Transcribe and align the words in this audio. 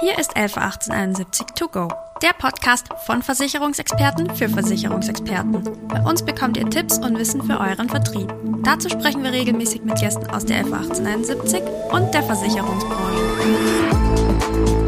Hier 0.00 0.18
ist 0.18 0.34
111871 0.34 1.46
To 1.56 1.68
Go, 1.68 1.88
der 2.22 2.32
Podcast 2.32 2.86
von 3.04 3.20
Versicherungsexperten 3.20 4.34
für 4.34 4.48
Versicherungsexperten. 4.48 5.62
Bei 5.88 6.00
uns 6.00 6.24
bekommt 6.24 6.56
ihr 6.56 6.70
Tipps 6.70 6.96
und 6.96 7.18
Wissen 7.18 7.42
für 7.42 7.60
euren 7.60 7.90
Vertrieb. 7.90 8.32
Dazu 8.64 8.88
sprechen 8.88 9.22
wir 9.22 9.32
regelmäßig 9.32 9.82
mit 9.82 10.00
Gästen 10.00 10.30
aus 10.30 10.46
der 10.46 10.60
111871 10.60 11.60
und 11.92 12.14
der 12.14 12.22
Versicherungsbranche. 12.22 14.79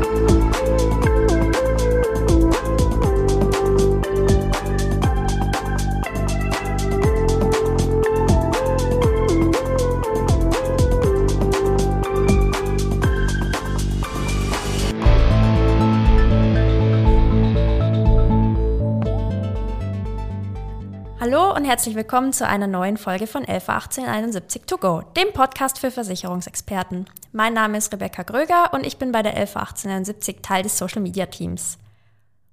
Und 21.62 21.68
herzlich 21.68 21.94
willkommen 21.94 22.32
zu 22.32 22.44
einer 22.44 22.66
neuen 22.66 22.96
Folge 22.96 23.28
von 23.28 23.44
111871 23.44 24.62
To 24.66 24.78
Go, 24.78 25.02
dem 25.16 25.32
Podcast 25.32 25.78
für 25.78 25.92
Versicherungsexperten. 25.92 27.06
Mein 27.30 27.54
Name 27.54 27.78
ist 27.78 27.92
Rebecca 27.92 28.24
Gröger 28.24 28.74
und 28.74 28.84
ich 28.84 28.96
bin 28.96 29.12
bei 29.12 29.22
der 29.22 29.34
111871 29.34 30.38
Teil 30.42 30.64
des 30.64 30.76
Social 30.76 31.00
Media 31.00 31.26
Teams. 31.26 31.78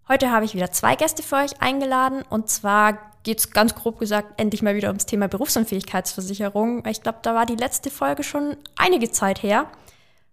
Heute 0.07 0.29
habe 0.29 0.45
ich 0.45 0.53
wieder 0.53 0.71
zwei 0.71 0.95
Gäste 0.95 1.23
für 1.23 1.37
euch 1.37 1.59
eingeladen 1.59 2.21
und 2.29 2.51
zwar 2.51 2.99
geht 3.23 3.39
es 3.39 3.49
ganz 3.49 3.73
grob 3.73 3.97
gesagt 3.97 4.39
endlich 4.39 4.61
mal 4.61 4.75
wieder 4.75 4.89
ums 4.89 5.07
Thema 5.07 5.27
Berufsunfähigkeitsversicherung. 5.27 6.85
Ich 6.85 7.01
glaube, 7.01 7.17
da 7.23 7.33
war 7.33 7.47
die 7.47 7.55
letzte 7.55 7.89
Folge 7.89 8.21
schon 8.21 8.57
einige 8.77 9.09
Zeit 9.09 9.41
her. 9.41 9.65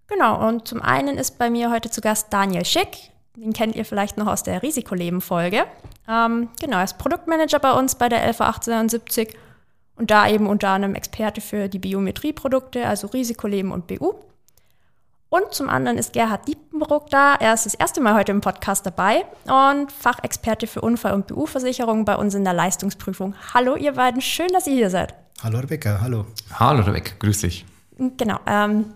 Genau, 0.07 0.47
und 0.47 0.69
zum 0.69 0.83
einen 0.83 1.17
ist 1.17 1.39
bei 1.39 1.49
mir 1.49 1.71
heute 1.71 1.89
zu 1.89 2.03
Gast 2.03 2.31
Daniel 2.31 2.67
Schick. 2.67 3.11
Den 3.37 3.53
kennt 3.53 3.77
ihr 3.77 3.85
vielleicht 3.85 4.17
noch 4.17 4.27
aus 4.27 4.43
der 4.43 4.63
Risikoleben-Folge. 4.63 5.65
Ähm, 6.09 6.49
genau, 6.59 6.79
er 6.79 6.85
ist 6.85 6.97
Produktmanager 6.97 7.59
bei 7.59 7.73
uns 7.73 7.95
bei 7.95 8.09
der 8.09 8.27
LV 8.27 8.41
1870 8.41 9.37
und 9.97 10.11
da 10.11 10.29
eben 10.29 10.47
unter 10.47 10.71
anderem 10.71 10.95
Experte 10.95 11.43
für 11.43 11.69
die 11.69 11.79
Biometrieprodukte, 11.79 12.87
also 12.87 13.09
Risikoleben 13.09 13.73
und 13.73 13.87
BU. 13.87 14.15
Und 15.29 15.53
zum 15.53 15.69
anderen 15.69 15.99
ist 15.99 16.15
Gerhard 16.15 16.49
Diepenbruck 16.49 17.11
da. 17.11 17.35
Er 17.35 17.53
ist 17.53 17.67
das 17.67 17.75
erste 17.75 18.01
Mal 18.01 18.15
heute 18.15 18.33
im 18.33 18.41
Podcast 18.41 18.87
dabei 18.87 19.27
und 19.45 19.93
Fachexperte 19.93 20.67
für 20.67 20.81
Unfall- 20.81 21.15
und 21.15 21.27
BU-Versicherungen 21.27 22.07
bei 22.07 22.17
uns 22.17 22.35
in 22.35 22.45
der 22.45 22.55
Leistungsprüfung. 22.55 23.35
Hallo, 23.53 23.77
ihr 23.77 23.93
beiden, 23.93 24.23
schön, 24.23 24.49
dass 24.49 24.67
ihr 24.67 24.75
hier 24.75 24.91
seid. 24.91 25.15
Hallo 25.43 25.59
Rebecca, 25.59 26.01
hallo. 26.01 26.25
Hallo 26.55 26.83
Rebecca, 26.83 27.13
grüß 27.19 27.41
dich. 27.41 27.67
Genau, 27.99 28.39
ähm, 28.47 28.87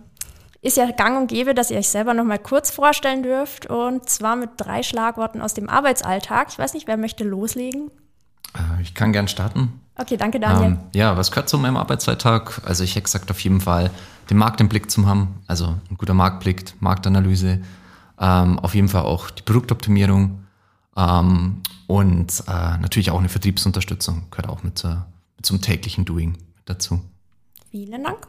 ist 0.63 0.77
ja 0.77 0.91
gang 0.91 1.19
und 1.19 1.27
gäbe, 1.29 1.55
dass 1.55 1.71
ihr 1.71 1.79
euch 1.79 1.89
selber 1.89 2.15
noch 2.15 2.25
mal 2.25 2.39
kurz 2.39 2.71
vorstellen 2.71 3.23
dürft 3.23 3.67
und 3.67 4.09
zwar 4.09 4.37
mit 4.37 4.51
drei 4.57 4.83
Schlagworten 4.83 5.41
aus 5.41 5.55
dem 5.55 5.69
Arbeitsalltag. 5.69 6.49
Ich 6.51 6.59
weiß 6.59 6.75
nicht, 6.75 6.87
wer 6.87 6.97
möchte 6.97 7.25
loslegen? 7.25 7.91
Äh, 8.55 8.83
ich 8.83 8.95
kann 8.95 9.13
gern 9.13 9.29
starten. 9.29 9.81
Okay, 9.97 10.17
danke 10.17 10.41
Daniel. 10.41 10.73
Ähm, 10.73 10.79
ja, 10.95 11.17
was 11.17 11.31
gehört 11.31 11.49
zu 11.49 11.59
meinem 11.59 11.77
Arbeitsalltag? 11.77 12.63
Also 12.65 12.85
ich 12.85 12.95
hätte 12.95 13.05
gesagt 13.05 13.31
auf 13.31 13.41
jeden 13.41 13.61
Fall 13.61 13.91
den 14.29 14.37
Markt 14.37 14.61
im 14.61 14.69
Blick 14.69 14.91
zu 14.91 15.07
haben, 15.07 15.43
also 15.47 15.77
ein 15.91 15.97
guter 15.97 16.15
Marktblick, 16.15 16.75
Marktanalyse, 16.81 17.61
ähm, 18.19 18.59
auf 18.59 18.75
jeden 18.75 18.89
Fall 18.89 19.03
auch 19.03 19.31
die 19.31 19.43
Produktoptimierung 19.43 20.45
ähm, 20.97 21.63
und 21.87 22.45
äh, 22.47 22.79
natürlich 22.79 23.11
auch 23.11 23.19
eine 23.19 23.29
Vertriebsunterstützung 23.29 24.25
gehört 24.31 24.49
auch 24.49 24.63
mit, 24.63 24.85
äh, 24.85 24.97
mit 25.37 25.47
zum 25.47 25.61
täglichen 25.61 26.05
Doing 26.05 26.37
dazu. 26.65 27.01
Vielen 27.71 28.05
Dank. 28.05 28.27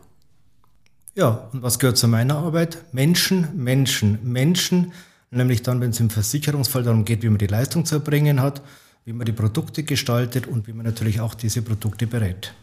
Ja, 1.13 1.49
und 1.51 1.61
was 1.61 1.77
gehört 1.77 1.97
zu 1.97 2.07
meiner 2.07 2.37
Arbeit? 2.37 2.85
Menschen, 2.93 3.49
Menschen, 3.55 4.19
Menschen. 4.23 4.93
Nämlich 5.29 5.61
dann, 5.61 5.81
wenn 5.81 5.89
es 5.89 5.99
im 5.99 6.09
Versicherungsfall 6.09 6.83
darum 6.83 7.05
geht, 7.05 7.21
wie 7.21 7.29
man 7.29 7.37
die 7.37 7.47
Leistung 7.47 7.85
zu 7.85 7.95
erbringen 7.95 8.41
hat, 8.41 8.61
wie 9.05 9.13
man 9.13 9.25
die 9.25 9.31
Produkte 9.33 9.83
gestaltet 9.83 10.47
und 10.47 10.67
wie 10.67 10.73
man 10.73 10.85
natürlich 10.85 11.19
auch 11.19 11.33
diese 11.33 11.61
Produkte 11.61 12.07
berät. 12.07 12.53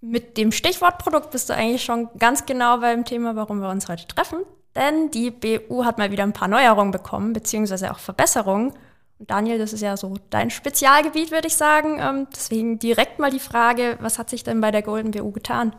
Mit 0.00 0.36
dem 0.36 0.50
Stichwort 0.52 0.98
Produkt 0.98 1.30
bist 1.30 1.48
du 1.48 1.54
eigentlich 1.54 1.84
schon 1.84 2.08
ganz 2.18 2.46
genau 2.46 2.78
beim 2.78 3.04
Thema, 3.04 3.36
warum 3.36 3.60
wir 3.60 3.70
uns 3.70 3.88
heute 3.88 4.06
treffen. 4.06 4.38
Denn 4.74 5.10
die 5.10 5.30
BU 5.30 5.84
hat 5.84 5.98
mal 5.98 6.10
wieder 6.10 6.24
ein 6.24 6.32
paar 6.32 6.48
Neuerungen 6.48 6.92
bekommen, 6.92 7.32
beziehungsweise 7.32 7.92
auch 7.92 7.98
Verbesserungen. 7.98 8.72
Und 9.18 9.30
Daniel, 9.30 9.58
das 9.58 9.72
ist 9.72 9.82
ja 9.82 9.96
so 9.96 10.16
dein 10.30 10.50
Spezialgebiet, 10.50 11.30
würde 11.30 11.48
ich 11.48 11.56
sagen. 11.56 11.98
Ähm, 12.00 12.26
deswegen 12.34 12.78
direkt 12.78 13.18
mal 13.18 13.30
die 13.30 13.38
Frage, 13.38 13.96
was 14.00 14.18
hat 14.18 14.30
sich 14.30 14.42
denn 14.42 14.60
bei 14.60 14.70
der 14.70 14.82
Golden 14.82 15.10
BU 15.10 15.30
getan? 15.30 15.74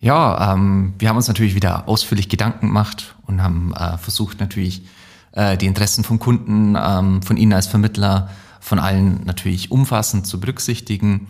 Ja, 0.00 0.54
ähm, 0.54 0.94
wir 0.98 1.08
haben 1.08 1.16
uns 1.16 1.28
natürlich 1.28 1.54
wieder 1.54 1.88
ausführlich 1.88 2.28
Gedanken 2.28 2.68
gemacht 2.68 3.14
und 3.26 3.42
haben 3.42 3.72
äh, 3.74 3.98
versucht 3.98 4.38
natürlich 4.38 4.82
äh, 5.32 5.56
die 5.56 5.66
Interessen 5.66 6.04
vom 6.04 6.18
Kunden, 6.18 6.76
ähm, 6.76 7.22
von 7.22 7.36
Ihnen 7.36 7.52
als 7.52 7.66
Vermittler, 7.66 8.30
von 8.60 8.78
allen 8.78 9.24
natürlich 9.24 9.70
umfassend 9.70 10.26
zu 10.26 10.38
berücksichtigen. 10.40 11.26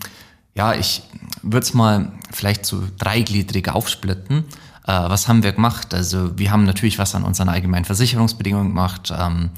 Ja, 0.54 0.74
ich 0.74 1.02
würde 1.42 1.64
es 1.64 1.72
mal 1.72 2.12
vielleicht 2.30 2.66
so 2.66 2.82
dreigliedrig 2.98 3.70
aufsplitten. 3.70 4.44
Äh, 4.86 4.92
was 4.92 5.28
haben 5.28 5.42
wir 5.42 5.52
gemacht? 5.52 5.94
Also 5.94 6.36
wir 6.38 6.50
haben 6.50 6.64
natürlich 6.64 6.98
was 6.98 7.14
an 7.14 7.24
unseren 7.24 7.48
allgemeinen 7.48 7.86
Versicherungsbedingungen 7.86 8.68
gemacht. 8.68 9.12
Ähm, 9.16 9.50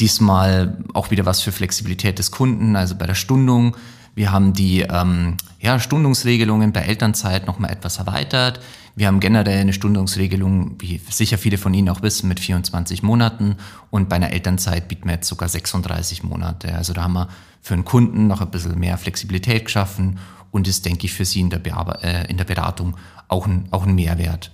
diesmal 0.00 0.78
auch 0.94 1.10
wieder 1.10 1.26
was 1.26 1.42
für 1.42 1.52
Flexibilität 1.52 2.18
des 2.18 2.30
Kunden, 2.30 2.74
also 2.74 2.96
bei 2.96 3.06
der 3.06 3.14
Stundung. 3.14 3.76
Wir 4.14 4.30
haben 4.30 4.52
die 4.52 4.82
ähm, 4.82 5.36
ja, 5.60 5.78
Stundungsregelungen 5.78 6.72
bei 6.72 6.80
Elternzeit 6.80 7.46
nochmal 7.46 7.70
etwas 7.70 7.98
erweitert. 7.98 8.60
Wir 8.94 9.06
haben 9.06 9.20
generell 9.20 9.60
eine 9.60 9.72
Stundungsregelung, 9.72 10.76
wie 10.78 11.00
sicher 11.08 11.38
viele 11.38 11.56
von 11.56 11.72
Ihnen 11.72 11.88
auch 11.88 12.02
wissen, 12.02 12.28
mit 12.28 12.38
24 12.40 13.02
Monaten. 13.02 13.56
Und 13.90 14.10
bei 14.10 14.16
einer 14.16 14.32
Elternzeit 14.32 14.88
bieten 14.88 15.06
wir 15.06 15.14
jetzt 15.14 15.28
sogar 15.28 15.48
36 15.48 16.24
Monate. 16.24 16.74
Also 16.74 16.92
da 16.92 17.04
haben 17.04 17.14
wir 17.14 17.28
für 17.62 17.74
einen 17.74 17.86
Kunden 17.86 18.26
noch 18.26 18.42
ein 18.42 18.50
bisschen 18.50 18.78
mehr 18.78 18.98
Flexibilität 18.98 19.64
geschaffen 19.64 20.18
und 20.50 20.68
ist, 20.68 20.84
denke 20.84 21.06
ich, 21.06 21.14
für 21.14 21.24
Sie 21.24 21.40
in 21.40 21.48
der, 21.48 21.58
Bearbe 21.58 22.02
äh, 22.02 22.30
in 22.30 22.36
der 22.36 22.44
Beratung 22.44 22.96
auch 23.28 23.46
ein, 23.46 23.66
auch 23.70 23.84
ein 23.86 23.94
Mehrwert. 23.94 24.50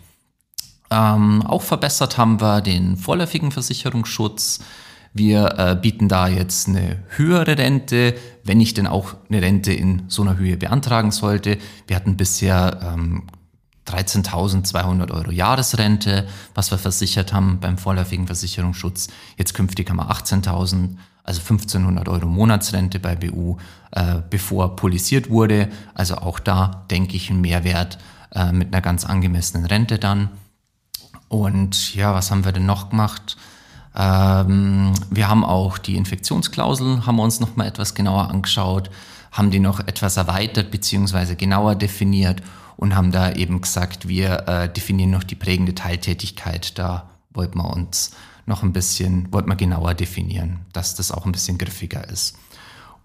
Ähm, 0.91 1.43
auch 1.43 1.63
verbessert 1.63 2.17
haben 2.17 2.41
wir 2.41 2.61
den 2.61 2.97
vorläufigen 2.97 3.51
Versicherungsschutz. 3.51 4.61
Wir 5.13 5.59
äh, 5.59 5.77
bieten 5.81 6.09
da 6.09 6.29
jetzt 6.29 6.69
eine 6.69 7.03
höhere 7.17 7.59
Rente, 7.59 8.15
wenn 8.45 8.61
ich 8.61 8.75
denn 8.75 8.87
auch 8.87 9.15
eine 9.29 9.43
Rente 9.43 9.73
in 9.73 10.05
so 10.09 10.23
einer 10.23 10.37
Höhe 10.37 10.57
beantragen 10.57 11.11
sollte. 11.11 11.59
Wir 11.87 11.97
hatten 11.97 12.17
bisher 12.17 12.81
ähm, 12.83 13.25
13.200 13.89 15.11
Euro 15.11 15.31
Jahresrente, 15.31 16.27
was 16.55 16.71
wir 16.71 16.79
versichert 16.79 17.33
haben 17.33 17.59
beim 17.61 17.79
vorläufigen 17.79 18.27
Versicherungsschutz. 18.27 19.09
Jetzt 19.37 19.55
künftig 19.55 19.89
haben 19.89 19.97
wir 19.97 20.11
18.000, 20.11 20.97
also 21.25 21.41
1.500 21.41 22.09
Euro 22.09 22.27
Monatsrente 22.27 23.01
bei 23.01 23.17
BU, 23.17 23.57
äh, 23.93 24.17
bevor 24.29 24.77
polisiert 24.77 25.31
wurde. 25.31 25.69
Also 25.95 26.17
auch 26.17 26.39
da 26.39 26.87
denke 26.91 27.17
ich 27.17 27.31
ein 27.31 27.41
Mehrwert 27.41 27.99
äh, 28.35 28.53
mit 28.53 28.73
einer 28.73 28.83
ganz 28.83 29.05
angemessenen 29.05 29.65
Rente 29.65 29.99
dann. 29.99 30.31
Und 31.29 31.95
ja, 31.95 32.15
was 32.15 32.31
haben 32.31 32.45
wir 32.45 32.53
denn 32.53 32.67
noch 32.67 32.91
gemacht? 32.91 33.37
Ähm, 33.99 34.93
wir 35.11 35.29
haben 35.29 35.45
auch 35.45 35.77
die 35.77 35.97
Infektionsklausel, 35.97 37.05
haben 37.05 37.17
wir 37.17 37.25
uns 37.25 37.41
noch 37.41 37.57
mal 37.57 37.67
etwas 37.67 37.95
genauer 37.95 38.31
angeschaut, 38.31 38.91
haben 39.33 39.51
die 39.51 39.59
noch 39.59 39.81
etwas 39.81 40.17
erweitert 40.17 40.71
bzw. 40.71 41.35
genauer 41.35 41.75
definiert 41.75 42.41
und 42.77 42.95
haben 42.95 43.11
da 43.11 43.33
eben 43.33 43.61
gesagt, 43.61 44.07
wir 44.07 44.49
äh, 44.49 44.73
definieren 44.73 45.11
noch 45.11 45.25
die 45.25 45.35
prägende 45.35 45.75
Teiltätigkeit. 45.75 46.79
Da 46.79 47.11
wollten 47.31 47.59
wir 47.59 47.71
uns 47.71 48.13
noch 48.47 48.63
ein 48.63 48.73
bisschen, 48.73 49.33
wollten 49.33 49.49
wir 49.49 49.57
genauer 49.57 49.95
definieren, 49.95 50.61
dass 50.73 50.95
das 50.95 51.11
auch 51.11 51.27
ein 51.27 51.33
bisschen 51.33 51.59
griffiger 51.59 52.09
ist. 52.09 52.39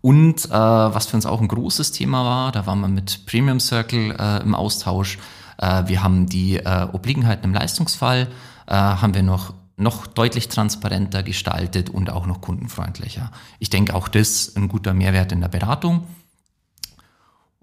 Und 0.02 0.46
äh, 0.46 0.52
was 0.52 1.08
für 1.08 1.16
uns 1.16 1.26
auch 1.26 1.42
ein 1.42 1.48
großes 1.48 1.92
Thema 1.92 2.24
war, 2.24 2.52
da 2.52 2.68
waren 2.68 2.82
wir 2.82 2.88
mit 2.88 3.26
Premium 3.26 3.60
Circle 3.60 4.16
äh, 4.20 4.44
im 4.44 4.54
Austausch. 4.54 5.18
Äh, 5.58 5.84
wir 5.88 6.04
haben 6.04 6.28
die 6.28 6.58
äh, 6.58 6.88
Obliegenheiten 6.92 7.46
im 7.46 7.54
Leistungsfall, 7.54 8.28
äh, 8.68 8.74
haben 8.74 9.16
wir 9.16 9.24
noch 9.24 9.54
noch 9.76 10.08
deutlich 10.08 10.50
transparenter 10.50 11.24
gestaltet 11.24 11.90
und 11.90 12.10
auch 12.10 12.26
noch 12.26 12.42
kundenfreundlicher. 12.42 13.32
Ich 13.60 13.70
denke, 13.70 13.96
auch 13.96 14.08
das 14.08 14.30
ist 14.30 14.58
ein 14.58 14.68
guter 14.68 14.94
Mehrwert 14.94 15.32
in 15.32 15.42
der 15.42 15.48
Beratung. 15.48 16.08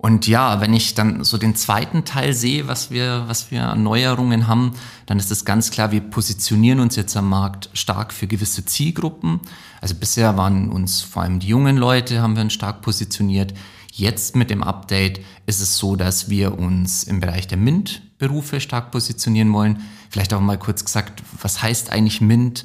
Und 0.02 0.26
ja, 0.26 0.62
wenn 0.62 0.72
ich 0.72 0.94
dann 0.94 1.24
so 1.24 1.36
den 1.36 1.54
zweiten 1.54 2.06
Teil 2.06 2.32
sehe, 2.32 2.66
was 2.66 2.90
wir, 2.90 3.24
was 3.26 3.50
wir 3.50 3.68
an 3.68 3.82
Neuerungen 3.82 4.46
haben, 4.46 4.72
dann 5.04 5.18
ist 5.18 5.30
es 5.30 5.44
ganz 5.44 5.70
klar, 5.70 5.92
wir 5.92 6.00
positionieren 6.00 6.80
uns 6.80 6.96
jetzt 6.96 7.14
am 7.18 7.28
Markt 7.28 7.68
stark 7.74 8.14
für 8.14 8.26
gewisse 8.26 8.64
Zielgruppen. 8.64 9.40
Also 9.82 9.94
bisher 9.94 10.38
waren 10.38 10.70
uns 10.70 11.02
vor 11.02 11.22
allem 11.22 11.38
die 11.38 11.48
jungen 11.48 11.76
Leute, 11.76 12.22
haben 12.22 12.34
wir 12.34 12.42
uns 12.42 12.54
stark 12.54 12.80
positioniert. 12.80 13.52
Jetzt 13.92 14.36
mit 14.36 14.48
dem 14.48 14.62
Update 14.62 15.20
ist 15.44 15.60
es 15.60 15.76
so, 15.76 15.96
dass 15.96 16.30
wir 16.30 16.58
uns 16.58 17.04
im 17.04 17.20
Bereich 17.20 17.46
der 17.46 17.58
MINT-Berufe 17.58 18.60
stark 18.60 18.92
positionieren 18.92 19.52
wollen. 19.52 19.82
Vielleicht 20.10 20.34
auch 20.34 20.40
mal 20.40 20.58
kurz 20.58 20.84
gesagt, 20.84 21.22
was 21.40 21.62
heißt 21.62 21.90
eigentlich 21.90 22.20
MINT? 22.20 22.64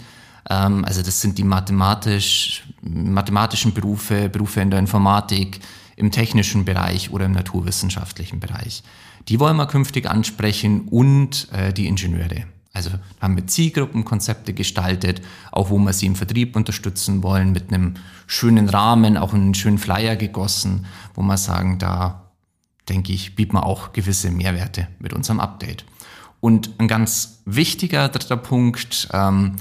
Ähm, 0.50 0.84
also 0.84 1.02
das 1.02 1.22
sind 1.22 1.38
die 1.38 1.44
mathematisch, 1.44 2.64
mathematischen 2.82 3.74
Berufe, 3.74 4.30
Berufe 4.30 4.62
in 4.62 4.72
der 4.72 4.80
Informatik, 4.80 5.60
im 5.96 6.12
technischen 6.12 6.66
Bereich 6.66 7.12
oder 7.12 7.26
im 7.26 7.32
naturwissenschaftlichen 7.32 8.40
Bereich. 8.40 8.84
Die 9.28 9.40
wollen 9.40 9.58
wir 9.58 9.68
künftig 9.68 10.10
ansprechen 10.10 10.88
und 10.90 11.48
äh, 11.52 11.72
die 11.72 11.88
Ingenieure. 11.88 12.46
Also 12.74 12.90
haben 13.22 13.38
wir 13.38 13.48
Zielgruppenkonzepte 13.48 14.54
gestaltet, 14.54 15.22
auch 15.52 15.70
wo 15.70 15.78
wir 15.78 15.94
sie 15.94 16.08
im 16.08 16.16
Vertrieb 16.16 16.58
unterstützen 16.58 17.24
wollen, 17.24 17.54
mit 17.54 17.72
einem 17.72 17.94
schönen 18.28 18.68
Rahmen, 18.68 19.18
auch 19.18 19.34
einen 19.34 19.54
schönen 19.56 19.78
Flyer 19.78 20.18
gegossen, 20.18 20.86
wo 21.14 21.22
wir 21.22 21.38
sagen, 21.38 21.80
da 21.80 22.26
denke 22.90 23.14
ich, 23.14 23.36
bieten 23.36 23.54
wir 23.54 23.66
auch 23.66 23.94
gewisse 23.94 24.30
Mehrwerte 24.30 24.90
mit 25.00 25.14
unserem 25.14 25.40
Update. 25.40 25.86
Und 26.42 26.72
ein 26.78 26.90
ganz 26.90 27.35
wichtiger 27.46 28.10
dritter 28.10 28.38
Punkt, 28.38 29.08
ähm, 29.14 29.56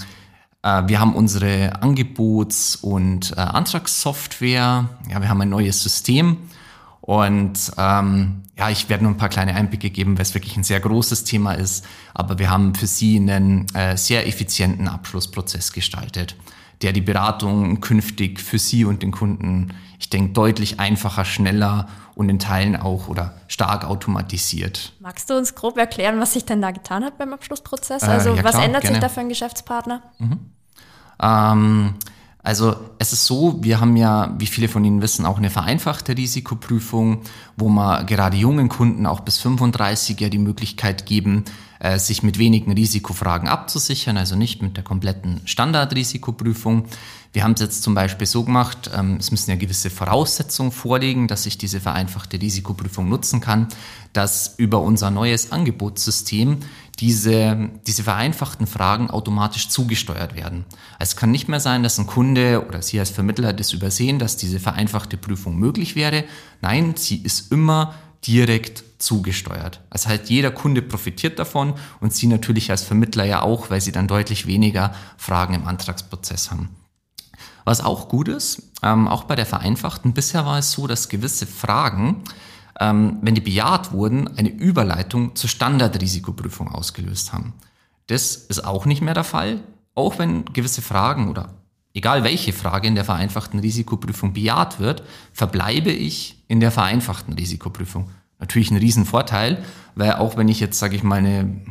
äh, 0.63 0.83
wir 0.87 1.01
haben 1.01 1.15
unsere 1.15 1.83
Angebots- 1.83 2.77
und 2.77 3.33
äh, 3.33 3.41
Antragssoftware, 3.41 4.89
ja, 5.11 5.21
wir 5.21 5.29
haben 5.29 5.41
ein 5.41 5.51
neues 5.51 5.83
System. 5.83 6.39
Und 7.01 7.71
ähm, 7.77 8.43
ja, 8.57 8.71
ich 8.71 8.89
werde 8.89 9.05
nur 9.05 9.13
ein 9.13 9.19
paar 9.19 9.29
kleine 9.29 9.55
Einblicke 9.55 9.91
geben, 9.91 10.17
weil 10.17 10.23
es 10.23 10.33
wirklich 10.33 10.57
ein 10.57 10.65
sehr 10.65 10.81
großes 10.81 11.25
Thema 11.25 11.53
ist, 11.53 11.85
aber 12.15 12.39
wir 12.39 12.51
haben 12.51 12.75
für 12.75 12.87
Sie 12.87 13.17
einen 13.17 13.67
äh, 13.75 13.99
sehr 13.99 14.27
effizienten 14.27 14.89
Abschlussprozess 14.89 15.73
gestaltet 15.73 16.35
der 16.83 16.93
die 16.93 17.01
Beratung 17.01 17.81
künftig 17.81 18.41
für 18.41 18.59
Sie 18.59 18.85
und 18.85 19.03
den 19.03 19.11
Kunden, 19.11 19.73
ich 20.05 20.11
denke, 20.11 20.35
deutlich 20.35 20.81
einfacher, 20.81 21.25
schneller 21.25 21.89
und 22.15 22.29
in 22.29 22.39
Teilen 22.39 22.77
auch 22.77 23.09
oder 23.09 23.33
stark 23.49 23.87
automatisiert. 23.87 24.93
Magst 25.01 25.31
du 25.31 25.35
uns 25.35 25.55
grob 25.55 25.79
erklären, 25.79 26.21
was 26.21 26.35
sich 26.35 26.45
denn 26.45 26.61
da 26.61 26.73
getan 26.73 27.03
hat 27.05 27.17
beim 27.17 27.33
Abschlussprozess? 27.33 28.03
Äh, 28.03 28.07
also 28.09 28.35
äh, 28.35 28.37
ja, 28.37 28.45
was 28.45 28.53
klar, 28.53 28.65
ändert 28.65 28.83
gerne. 28.83 28.97
sich 28.97 29.03
da 29.03 29.09
für 29.09 29.21
einen 29.21 29.31
Geschäftspartner? 29.31 30.03
Mhm. 30.19 30.41
Ähm, 31.23 31.95
also 32.43 32.77
es 32.99 33.15
ist 33.15 33.25
so, 33.25 33.65
wir 33.65 33.81
haben 33.81 33.97
ja, 33.97 34.35
wie 34.37 34.47
viele 34.47 34.69
von 34.69 34.85
Ihnen 34.85 35.01
wissen, 35.01 35.25
auch 35.25 35.39
eine 35.39 35.49
vereinfachte 35.49 36.15
Risikoprüfung, 36.15 37.23
wo 37.57 37.71
wir 37.71 38.05
gerade 38.05 38.37
jungen 38.37 38.69
Kunden 38.69 39.07
auch 39.07 39.21
bis 39.21 39.39
35 39.39 40.21
ja 40.21 40.29
die 40.29 40.37
Möglichkeit 40.37 41.07
geben, 41.07 41.45
äh, 41.79 41.99
sich 41.99 42.23
mit 42.23 42.39
wenigen 42.39 42.73
Risikofragen 42.73 43.49
abzusichern, 43.49 44.19
also 44.19 44.37
nicht 44.37 44.61
mit 44.61 44.77
der 44.77 44.85
kompletten 44.85 45.41
Standardrisikoprüfung. 45.47 46.85
Wir 47.35 47.43
haben 47.43 47.55
es 47.55 47.61
jetzt 47.61 47.83
zum 47.83 47.95
Beispiel 47.95 48.29
so 48.29 48.45
gemacht, 48.45 48.93
ähm, 48.97 49.17
es 49.19 49.33
müssen 49.33 49.51
ja 49.51 49.57
gewisse 49.57 49.91
Voraussetzungen 49.91 50.71
vorliegen, 50.71 51.27
dass 51.27 51.47
ich 51.47 51.59
diese 51.59 51.81
vereinfachte 51.81 52.41
Risikoprüfung 52.41 53.09
nutzen 53.09 53.41
kann, 53.41 53.67
dass 54.13 54.55
über 54.57 54.81
unser 54.81 55.11
neues 55.11 55.51
Angebotssystem 55.51 56.61
diese, 57.01 57.71
diese 57.89 58.05
vereinfachten 58.05 58.69
Fragen 58.69 59.11
automatisch 59.11 59.69
zugesteuert 59.69 60.37
werden. 60.37 60.65
Es 61.01 61.17
kann 61.17 61.33
nicht 61.33 61.49
mehr 61.49 61.59
sein, 61.59 61.83
dass 61.83 61.99
ein 61.99 62.07
Kunde 62.07 62.65
oder 62.69 62.83
Sie 62.83 63.01
als 63.01 63.11
Vermittler 63.11 63.53
das 63.53 63.73
übersehen, 63.73 64.21
dass 64.21 64.37
diese 64.37 64.61
vereinfachte 64.61 65.17
Prüfung 65.17 65.57
möglich 65.59 65.97
wäre. 65.97 66.23
Nein, 66.63 66.95
sie 66.97 67.17
ist 67.17 67.51
immer 67.51 67.97
direkt 68.25 68.85
zugesteuert. 68.99 69.81
Das 69.91 70.07
heißt, 70.07 70.31
jeder 70.31 70.53
Kunde 70.53 70.83
profitiert 70.83 71.41
davon 71.41 71.75
und 71.99 72.15
Sie 72.15 72.29
natürlich 72.29 72.71
als 72.71 72.85
Vermittler 72.85 73.25
ja 73.25 73.43
auch, 73.43 73.71
weil 73.71 73.81
Sie 73.81 73.91
dann 73.91 74.07
deutlich 74.07 74.47
weniger 74.47 74.95
Fragen 75.17 75.55
im 75.55 75.67
Antragsprozess 75.67 76.53
haben. 76.53 76.69
Was 77.65 77.81
auch 77.81 78.09
gut 78.09 78.29
ist, 78.29 78.63
ähm, 78.83 79.09
auch 79.09 79.25
bei 79.25 79.37
der 79.37 79.47
vereinfachten, 79.47 80.13
bisher 80.13 80.45
war 80.45 80.59
es 80.59 80.73
so, 80.73 80.87
dass 80.87 81.09
gewisse 81.09 81.47
Fragen, 81.47 82.23
ähm, 82.79 83.19
wenn 83.23 83.35
die 83.35 83.41
bejaht 83.41 83.93
wurden, 83.93 84.37
eine 84.37 84.51
Überleitung 84.51 85.35
zur 85.35 85.49
Standardrisikoprüfung 85.49 86.69
ausgelöst 86.69 87.33
haben. 87.33 87.55
Das 88.07 88.37
ist 88.37 88.65
auch 88.65 88.85
nicht 88.85 89.01
mehr 89.01 89.15
der 89.15 89.25
Fall, 89.25 89.61
auch 89.95 90.19
wenn 90.19 90.45
gewisse 90.47 90.83
Fragen 90.83 91.29
oder 91.29 91.55
egal 91.95 92.25
welche 92.25 92.53
Frage 92.53 92.89
in 92.89 92.97
der 92.97 93.05
vereinfachten 93.05 93.61
Risikoprüfung 93.61 94.33
bejaht 94.33 94.81
wird, 94.81 95.03
verbleibe 95.33 95.91
ich 95.91 96.43
in 96.49 96.61
der 96.61 96.71
vereinfachten 96.71 97.35
Risikoprüfung. 97.35 98.11
Natürlich 98.41 98.71
ein 98.71 98.77
Riesenvorteil, 98.77 99.65
weil 99.95 100.13
auch 100.15 100.37
wenn 100.37 100.49
ich 100.49 100.61
jetzt, 100.61 100.79
sage 100.79 100.97
ich 100.97 101.03
mal, 101.03 101.19
eine 101.19 101.63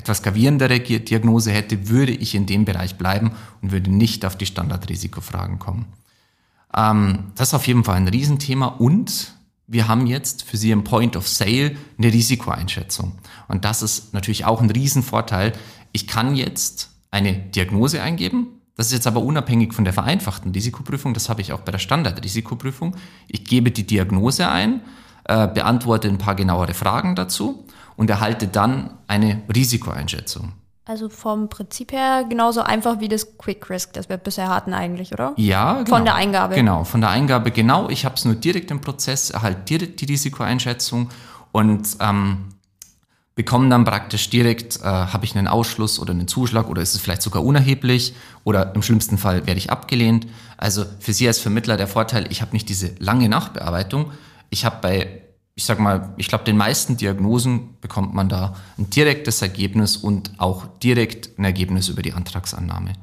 etwas 0.00 0.22
gravierendere 0.22 0.80
Diagnose 0.80 1.52
hätte, 1.52 1.88
würde 1.88 2.12
ich 2.12 2.34
in 2.34 2.46
dem 2.46 2.64
Bereich 2.64 2.96
bleiben 2.96 3.32
und 3.60 3.70
würde 3.70 3.90
nicht 3.90 4.24
auf 4.24 4.36
die 4.36 4.46
Standardrisikofragen 4.46 5.58
kommen. 5.58 5.86
Ähm, 6.74 7.32
das 7.34 7.48
ist 7.48 7.54
auf 7.54 7.66
jeden 7.66 7.84
Fall 7.84 7.96
ein 7.96 8.08
Riesenthema 8.08 8.66
und 8.66 9.34
wir 9.66 9.86
haben 9.88 10.06
jetzt 10.06 10.42
für 10.42 10.56
Sie 10.56 10.70
im 10.70 10.84
Point 10.84 11.16
of 11.16 11.28
Sale 11.28 11.76
eine 11.98 12.12
Risikoeinschätzung. 12.12 13.12
Und 13.46 13.64
das 13.64 13.82
ist 13.82 14.14
natürlich 14.14 14.44
auch 14.44 14.60
ein 14.60 14.70
Riesenvorteil. 14.70 15.52
Ich 15.92 16.08
kann 16.08 16.34
jetzt 16.34 16.90
eine 17.10 17.34
Diagnose 17.34 18.02
eingeben, 18.02 18.48
das 18.76 18.86
ist 18.86 18.92
jetzt 18.92 19.06
aber 19.06 19.20
unabhängig 19.20 19.74
von 19.74 19.84
der 19.84 19.92
vereinfachten 19.92 20.52
Risikoprüfung, 20.52 21.12
das 21.12 21.28
habe 21.28 21.42
ich 21.42 21.52
auch 21.52 21.60
bei 21.60 21.72
der 21.72 21.78
Standardrisikoprüfung. 21.78 22.96
Ich 23.28 23.44
gebe 23.44 23.70
die 23.70 23.86
Diagnose 23.86 24.48
ein, 24.48 24.80
äh, 25.30 25.46
beantworte 25.46 26.08
ein 26.08 26.18
paar 26.18 26.34
genauere 26.34 26.74
Fragen 26.74 27.14
dazu 27.14 27.64
und 27.96 28.10
erhalte 28.10 28.48
dann 28.48 28.90
eine 29.06 29.42
Risikoeinschätzung. 29.54 30.54
Also 30.84 31.08
vom 31.08 31.48
Prinzip 31.48 31.92
her 31.92 32.24
genauso 32.28 32.62
einfach 32.62 32.98
wie 32.98 33.06
das 33.06 33.38
Quick 33.38 33.70
Risk, 33.70 33.92
das 33.92 34.08
wir 34.08 34.16
bisher 34.16 34.48
hatten 34.48 34.72
eigentlich, 34.72 35.12
oder? 35.12 35.34
Ja, 35.36 35.74
genau. 35.74 35.96
Von 35.96 36.04
der 36.04 36.16
Eingabe. 36.16 36.56
Genau, 36.56 36.82
von 36.82 37.00
der 37.00 37.10
Eingabe 37.10 37.52
genau. 37.52 37.88
Ich 37.90 38.04
habe 38.04 38.16
es 38.16 38.24
nur 38.24 38.34
direkt 38.34 38.72
im 38.72 38.80
Prozess, 38.80 39.30
erhalte 39.30 39.60
direkt 39.62 40.00
die 40.00 40.06
Risikoeinschätzung 40.06 41.10
und 41.52 41.96
ähm, 42.00 42.48
bekommen 43.36 43.70
dann 43.70 43.84
praktisch 43.84 44.30
direkt, 44.30 44.80
äh, 44.80 44.84
habe 44.84 45.24
ich 45.24 45.36
einen 45.36 45.46
Ausschluss 45.46 46.00
oder 46.00 46.10
einen 46.10 46.26
Zuschlag 46.26 46.68
oder 46.68 46.82
ist 46.82 46.96
es 46.96 47.00
vielleicht 47.00 47.22
sogar 47.22 47.44
unerheblich 47.44 48.14
oder 48.42 48.74
im 48.74 48.82
schlimmsten 48.82 49.16
Fall 49.16 49.46
werde 49.46 49.58
ich 49.58 49.70
abgelehnt. 49.70 50.26
Also 50.56 50.84
für 50.98 51.12
Sie 51.12 51.28
als 51.28 51.38
Vermittler 51.38 51.76
der 51.76 51.86
Vorteil, 51.86 52.26
ich 52.30 52.42
habe 52.42 52.52
nicht 52.52 52.68
diese 52.68 52.96
lange 52.98 53.28
Nachbearbeitung. 53.28 54.10
Ich 54.50 54.64
habe 54.64 54.78
bei, 54.82 55.19
ich 55.60 55.66
sag 55.66 55.78
mal, 55.78 56.14
ich 56.16 56.28
glaube, 56.28 56.44
den 56.44 56.56
meisten 56.56 56.96
Diagnosen 56.96 57.76
bekommt 57.82 58.14
man 58.14 58.30
da 58.30 58.56
ein 58.78 58.88
direktes 58.88 59.42
Ergebnis 59.42 59.98
und 59.98 60.32
auch 60.38 60.64
direkt 60.82 61.38
ein 61.38 61.44
Ergebnis 61.44 61.90
über 61.90 62.00
die 62.00 62.14
Antragsannahme. 62.14 62.94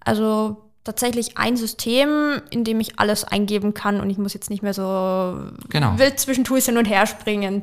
Also 0.00 0.62
tatsächlich 0.84 1.38
ein 1.38 1.56
System, 1.56 2.42
in 2.50 2.64
dem 2.64 2.80
ich 2.80 2.98
alles 2.98 3.24
eingeben 3.24 3.72
kann 3.72 3.98
und 3.98 4.10
ich 4.10 4.18
muss 4.18 4.34
jetzt 4.34 4.50
nicht 4.50 4.62
mehr 4.62 4.74
so 4.74 5.52
genau. 5.70 5.98
wild 5.98 6.20
zwischen 6.20 6.44
Tools 6.44 6.66
hin 6.66 6.76
und 6.76 6.84
her 6.84 7.06
springen 7.06 7.62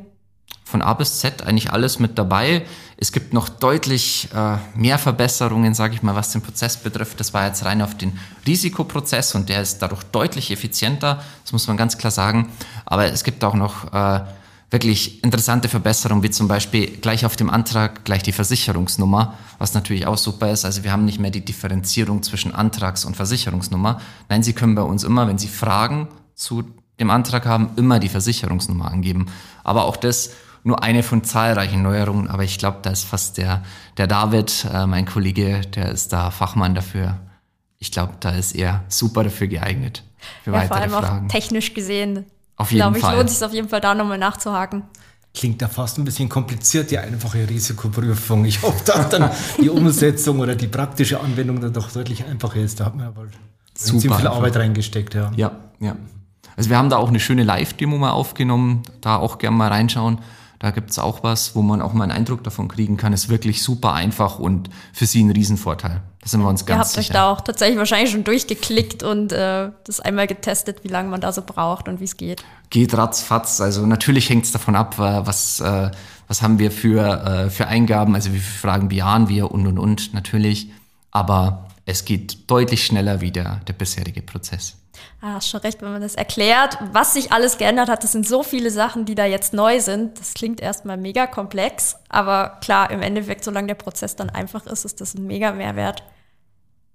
von 0.64 0.82
A 0.82 0.94
bis 0.94 1.20
Z 1.20 1.42
eigentlich 1.42 1.72
alles 1.72 1.98
mit 1.98 2.18
dabei. 2.18 2.64
Es 2.96 3.12
gibt 3.12 3.32
noch 3.32 3.48
deutlich 3.48 4.28
äh, 4.34 4.56
mehr 4.74 4.98
Verbesserungen, 4.98 5.74
sage 5.74 5.94
ich 5.94 6.02
mal, 6.02 6.14
was 6.14 6.32
den 6.32 6.40
Prozess 6.40 6.76
betrifft. 6.76 7.20
Das 7.20 7.34
war 7.34 7.46
jetzt 7.46 7.64
rein 7.64 7.82
auf 7.82 7.96
den 7.96 8.18
Risikoprozess 8.46 9.34
und 9.34 9.48
der 9.48 9.60
ist 9.60 9.78
dadurch 9.78 10.02
deutlich 10.04 10.50
effizienter. 10.50 11.22
Das 11.42 11.52
muss 11.52 11.66
man 11.66 11.76
ganz 11.76 11.98
klar 11.98 12.10
sagen. 12.10 12.50
Aber 12.86 13.06
es 13.06 13.24
gibt 13.24 13.42
auch 13.44 13.54
noch 13.54 13.92
äh, 13.92 14.20
wirklich 14.72 15.22
interessante 15.22 15.68
Verbesserungen, 15.68 16.22
wie 16.22 16.30
zum 16.30 16.48
Beispiel 16.48 16.96
gleich 16.96 17.26
auf 17.26 17.36
dem 17.36 17.50
Antrag 17.50 18.04
gleich 18.04 18.22
die 18.22 18.32
Versicherungsnummer, 18.32 19.34
was 19.58 19.74
natürlich 19.74 20.06
auch 20.06 20.16
super 20.16 20.50
ist. 20.50 20.64
Also 20.64 20.82
wir 20.82 20.92
haben 20.92 21.04
nicht 21.04 21.20
mehr 21.20 21.30
die 21.30 21.44
Differenzierung 21.44 22.22
zwischen 22.22 22.54
Antrags- 22.54 23.04
und 23.04 23.14
Versicherungsnummer. 23.14 24.00
Nein, 24.30 24.42
Sie 24.42 24.54
können 24.54 24.74
bei 24.74 24.82
uns 24.82 25.04
immer, 25.04 25.28
wenn 25.28 25.38
Sie 25.38 25.48
Fragen 25.48 26.08
zu 26.34 26.64
dem 26.98 27.10
Antrag 27.10 27.44
haben, 27.44 27.70
immer 27.76 27.98
die 27.98 28.08
Versicherungsnummer 28.08 28.90
angeben. 28.90 29.26
Aber 29.62 29.84
auch 29.84 29.96
das 29.96 30.30
nur 30.64 30.82
eine 30.82 31.02
von 31.02 31.24
zahlreichen 31.24 31.82
Neuerungen, 31.82 32.28
aber 32.28 32.44
ich 32.44 32.58
glaube, 32.58 32.78
da 32.82 32.90
ist 32.90 33.04
fast 33.04 33.38
der, 33.38 33.62
der 33.96 34.06
David, 34.06 34.66
äh, 34.72 34.86
mein 34.86 35.06
Kollege, 35.06 35.60
der 35.60 35.90
ist 35.90 36.12
da 36.12 36.30
Fachmann 36.30 36.74
dafür. 36.74 37.18
Ich 37.78 37.90
glaube, 37.90 38.14
da 38.20 38.30
ist 38.30 38.54
er 38.54 38.84
super 38.88 39.24
dafür 39.24 39.48
geeignet. 39.48 40.04
Für 40.44 40.52
ja, 40.52 40.58
weitere 40.58 40.68
vor 40.68 40.76
allem 40.76 40.90
Fragen. 40.90 41.26
auch 41.26 41.32
technisch 41.32 41.74
gesehen. 41.74 42.26
Auf 42.56 42.70
jeden 42.70 42.80
glaube, 42.80 43.00
Fall. 43.00 43.12
Ich 43.12 43.18
lohnt 43.18 43.30
sich 43.30 43.44
auf 43.44 43.52
jeden 43.52 43.68
Fall 43.68 43.80
da 43.80 43.94
nochmal 43.94 44.18
nachzuhaken. 44.18 44.84
Klingt 45.34 45.62
da 45.62 45.66
fast 45.66 45.98
ein 45.98 46.04
bisschen 46.04 46.28
kompliziert, 46.28 46.90
die 46.90 46.98
einfache 46.98 47.48
Risikoprüfung. 47.48 48.44
Ich 48.44 48.62
hoffe, 48.62 48.84
dass 48.84 49.08
dann 49.08 49.30
die 49.60 49.70
Umsetzung 49.70 50.38
oder 50.40 50.54
die 50.54 50.68
praktische 50.68 51.20
Anwendung 51.20 51.60
dann 51.60 51.72
doch 51.72 51.90
deutlich 51.90 52.24
einfacher 52.24 52.60
ist. 52.60 52.78
Da 52.78 52.84
hat 52.84 52.94
man 52.94 53.06
aber 53.06 53.26
super 53.74 54.16
viel 54.16 54.26
Arbeit 54.26 54.56
reingesteckt. 54.56 55.14
Ja, 55.14 55.32
ja. 55.34 55.52
ja. 55.80 55.96
Also 56.56 56.70
wir 56.70 56.76
haben 56.76 56.90
da 56.90 56.98
auch 56.98 57.08
eine 57.08 57.18
schöne 57.18 57.44
Live-Demo 57.44 57.96
mal 57.96 58.10
aufgenommen, 58.10 58.82
da 59.00 59.16
auch 59.16 59.38
gerne 59.38 59.56
mal 59.56 59.68
reinschauen. 59.68 60.18
Da 60.62 60.70
gibt's 60.70 60.96
auch 61.00 61.24
was, 61.24 61.56
wo 61.56 61.62
man 61.62 61.82
auch 61.82 61.92
mal 61.92 62.04
einen 62.04 62.12
Eindruck 62.12 62.44
davon 62.44 62.68
kriegen 62.68 62.96
kann. 62.96 63.12
Ist 63.12 63.28
wirklich 63.28 63.64
super 63.64 63.94
einfach 63.94 64.38
und 64.38 64.70
für 64.92 65.06
Sie 65.06 65.20
ein 65.20 65.32
Riesenvorteil. 65.32 66.02
Da 66.20 66.28
sind 66.28 66.40
wir 66.40 66.48
uns 66.48 66.64
ganz 66.64 66.66
sicher. 66.66 66.74
Ihr 66.76 66.78
habt 66.78 66.90
sicher. 66.90 67.00
euch 67.00 67.12
da 67.12 67.32
auch 67.32 67.40
tatsächlich 67.40 67.78
wahrscheinlich 67.78 68.12
schon 68.12 68.22
durchgeklickt 68.22 69.02
und 69.02 69.32
äh, 69.32 69.70
das 69.82 69.98
einmal 69.98 70.28
getestet, 70.28 70.84
wie 70.84 70.88
lange 70.88 71.10
man 71.10 71.20
da 71.20 71.32
so 71.32 71.42
braucht 71.44 71.88
und 71.88 71.98
wie 71.98 72.04
es 72.04 72.16
geht. 72.16 72.44
Geht 72.70 72.94
ratzfatz. 72.96 73.60
Also 73.60 73.86
natürlich 73.86 74.30
hängt's 74.30 74.52
davon 74.52 74.76
ab, 74.76 75.00
was, 75.00 75.58
äh, 75.58 75.90
was 76.28 76.42
haben 76.42 76.60
wir 76.60 76.70
für, 76.70 77.24
äh, 77.24 77.50
für 77.50 77.66
Eingaben, 77.66 78.14
also 78.14 78.32
wie 78.32 78.38
viele 78.38 78.58
Fragen 78.60 78.88
bejahen 78.88 79.28
wir 79.28 79.50
und 79.50 79.66
und 79.66 79.80
und 79.80 80.14
natürlich. 80.14 80.70
Aber 81.10 81.66
es 81.86 82.04
geht 82.04 82.48
deutlich 82.48 82.86
schneller 82.86 83.20
wie 83.20 83.32
der, 83.32 83.56
der 83.66 83.72
bisherige 83.72 84.22
Prozess. 84.22 84.76
Ah, 85.24 85.34
hast 85.34 85.50
schon 85.50 85.60
recht, 85.60 85.80
wenn 85.80 85.92
man 85.92 86.02
das 86.02 86.16
erklärt. 86.16 86.78
Was 86.90 87.14
sich 87.14 87.30
alles 87.30 87.56
geändert 87.56 87.88
hat, 87.88 88.02
das 88.02 88.10
sind 88.10 88.26
so 88.26 88.42
viele 88.42 88.72
Sachen, 88.72 89.04
die 89.04 89.14
da 89.14 89.24
jetzt 89.24 89.54
neu 89.54 89.78
sind. 89.78 90.18
Das 90.18 90.34
klingt 90.34 90.60
erstmal 90.60 90.96
mega 90.96 91.28
komplex, 91.28 91.94
aber 92.08 92.58
klar, 92.60 92.90
im 92.90 93.02
Endeffekt, 93.02 93.44
solange 93.44 93.68
der 93.68 93.76
Prozess 93.76 94.16
dann 94.16 94.30
einfach 94.30 94.66
ist, 94.66 94.84
ist 94.84 95.00
das 95.00 95.14
ein 95.14 95.24
mega 95.28 95.52
Mehrwert. 95.52 96.02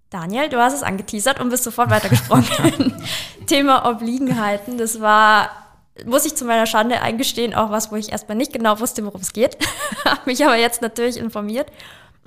Daniel, 0.09 0.49
du 0.49 0.57
hast 0.57 0.73
es 0.73 0.83
angeteasert 0.83 1.39
und 1.39 1.49
bist 1.49 1.63
sofort 1.63 1.89
weitergesprochen. 1.89 3.01
Thema 3.47 3.89
Obliegenheiten, 3.89 4.77
das 4.77 4.99
war 4.99 5.49
muss 6.05 6.25
ich 6.25 6.35
zu 6.35 6.45
meiner 6.45 6.65
Schande 6.65 7.01
eingestehen, 7.01 7.55
auch 7.55 7.71
was, 7.71 7.91
wo 7.91 7.95
ich 7.95 8.11
erstmal 8.11 8.37
nicht 8.37 8.53
genau 8.53 8.79
wusste, 8.79 9.03
worum 9.05 9.21
es 9.21 9.33
geht. 9.33 9.57
habe 10.05 10.21
mich 10.25 10.45
aber 10.45 10.57
jetzt 10.57 10.81
natürlich 10.81 11.17
informiert. 11.17 11.71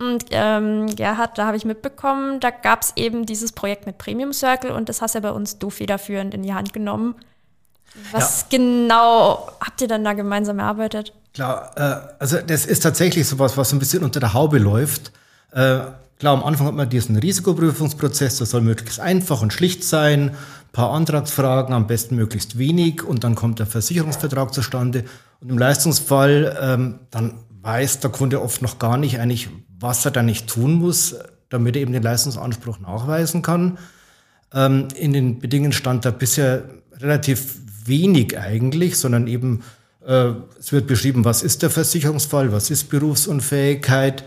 Und 0.00 0.24
ähm, 0.30 0.86
Gerhard, 0.96 1.36
da 1.36 1.46
habe 1.46 1.58
ich 1.58 1.66
mitbekommen, 1.66 2.40
da 2.40 2.50
gab 2.50 2.82
es 2.82 2.94
eben 2.96 3.26
dieses 3.26 3.52
Projekt 3.52 3.84
mit 3.84 3.98
Premium 3.98 4.32
Circle 4.32 4.70
und 4.70 4.88
das 4.88 5.02
hast 5.02 5.14
ja 5.14 5.20
bei 5.20 5.30
uns 5.30 5.58
du 5.58 5.68
federführend 5.68 6.32
in 6.32 6.42
die 6.42 6.54
Hand 6.54 6.72
genommen. 6.72 7.16
Was 8.12 8.46
ja. 8.50 8.58
genau 8.58 9.48
habt 9.60 9.82
ihr 9.82 9.88
dann 9.88 10.02
da 10.02 10.14
gemeinsam 10.14 10.58
erarbeitet? 10.58 11.12
Klar, 11.34 11.72
äh, 11.76 12.14
also 12.18 12.38
das 12.38 12.64
ist 12.64 12.80
tatsächlich 12.80 13.28
sowas, 13.28 13.56
was 13.58 13.70
so 13.70 13.76
ein 13.76 13.78
bisschen 13.78 14.02
unter 14.02 14.20
der 14.20 14.32
Haube 14.32 14.58
läuft. 14.58 15.12
Äh, 15.52 15.80
klar, 16.18 16.32
am 16.32 16.44
Anfang 16.44 16.68
hat 16.68 16.74
man 16.74 16.88
diesen 16.88 17.16
Risikoprüfungsprozess, 17.16 18.38
das 18.38 18.50
soll 18.50 18.62
möglichst 18.62 19.00
einfach 19.00 19.42
und 19.42 19.52
schlicht 19.52 19.84
sein 19.84 20.34
paar 20.72 20.92
Antragsfragen, 20.92 21.74
am 21.74 21.86
besten 21.86 22.16
möglichst 22.16 22.58
wenig 22.58 23.02
und 23.02 23.24
dann 23.24 23.34
kommt 23.34 23.58
der 23.58 23.66
Versicherungsvertrag 23.66 24.54
zustande. 24.54 25.04
Und 25.40 25.50
im 25.50 25.58
Leistungsfall, 25.58 26.56
ähm, 26.60 27.00
dann 27.10 27.34
weiß 27.62 28.00
der 28.00 28.10
Kunde 28.10 28.40
oft 28.40 28.62
noch 28.62 28.78
gar 28.78 28.96
nicht 28.96 29.18
eigentlich, 29.18 29.48
was 29.80 30.04
er 30.04 30.10
da 30.10 30.22
nicht 30.22 30.46
tun 30.46 30.74
muss, 30.74 31.16
damit 31.48 31.74
er 31.74 31.82
eben 31.82 31.92
den 31.92 32.02
Leistungsanspruch 32.02 32.78
nachweisen 32.78 33.42
kann. 33.42 33.78
Ähm, 34.52 34.88
in 34.94 35.12
den 35.12 35.40
Bedingungen 35.40 35.72
stand 35.72 36.04
da 36.04 36.10
bisher 36.10 36.64
relativ 36.98 37.56
wenig 37.86 38.38
eigentlich, 38.38 38.98
sondern 38.98 39.26
eben 39.26 39.62
äh, 40.06 40.32
es 40.58 40.72
wird 40.72 40.86
beschrieben, 40.86 41.24
was 41.24 41.42
ist 41.42 41.62
der 41.62 41.70
Versicherungsfall, 41.70 42.52
was 42.52 42.70
ist 42.70 42.90
Berufsunfähigkeit, 42.90 44.24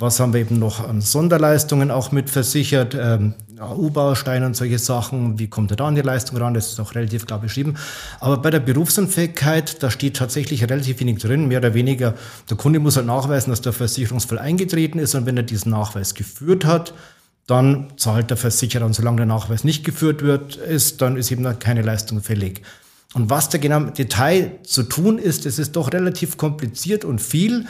was 0.00 0.18
haben 0.18 0.32
wir 0.32 0.40
eben 0.40 0.58
noch 0.58 0.86
an 0.88 1.02
Sonderleistungen 1.02 1.90
auch 1.90 2.10
mit 2.10 2.30
versichert? 2.30 2.96
Ähm, 2.98 3.34
AU-Bausteine 3.60 4.46
und 4.46 4.56
solche 4.56 4.78
Sachen. 4.78 5.38
Wie 5.38 5.48
kommt 5.48 5.70
er 5.70 5.76
da 5.76 5.86
an 5.86 5.94
die 5.94 6.00
Leistung 6.00 6.38
ran? 6.38 6.54
Das 6.54 6.68
ist 6.68 6.80
auch 6.80 6.94
relativ 6.94 7.26
klar 7.26 7.38
beschrieben. 7.38 7.76
Aber 8.18 8.38
bei 8.38 8.50
der 8.50 8.60
Berufsunfähigkeit, 8.60 9.82
da 9.82 9.90
steht 9.90 10.16
tatsächlich 10.16 10.62
relativ 10.62 11.00
wenig 11.00 11.18
drin. 11.18 11.48
Mehr 11.48 11.58
oder 11.58 11.74
weniger, 11.74 12.14
der 12.48 12.56
Kunde 12.56 12.78
muss 12.78 12.96
halt 12.96 13.06
nachweisen, 13.06 13.50
dass 13.50 13.60
der 13.60 13.74
Versicherungsfall 13.74 14.38
eingetreten 14.38 14.98
ist. 14.98 15.14
Und 15.14 15.26
wenn 15.26 15.36
er 15.36 15.42
diesen 15.42 15.70
Nachweis 15.70 16.14
geführt 16.14 16.64
hat, 16.64 16.94
dann 17.46 17.92
zahlt 17.98 18.30
der 18.30 18.38
Versicherer. 18.38 18.86
Und 18.86 18.94
solange 18.94 19.18
der 19.18 19.26
Nachweis 19.26 19.64
nicht 19.64 19.84
geführt 19.84 20.22
wird, 20.22 20.56
ist, 20.56 21.02
dann 21.02 21.18
ist 21.18 21.30
eben 21.30 21.58
keine 21.58 21.82
Leistung 21.82 22.22
fällig. 22.22 22.62
Und 23.12 23.28
was 23.28 23.50
da 23.50 23.58
genau 23.58 23.76
im 23.78 23.92
Detail 23.92 24.52
zu 24.62 24.84
tun 24.84 25.18
ist, 25.18 25.44
das 25.44 25.58
ist 25.58 25.76
doch 25.76 25.92
relativ 25.92 26.38
kompliziert 26.38 27.04
und 27.04 27.20
viel. 27.20 27.66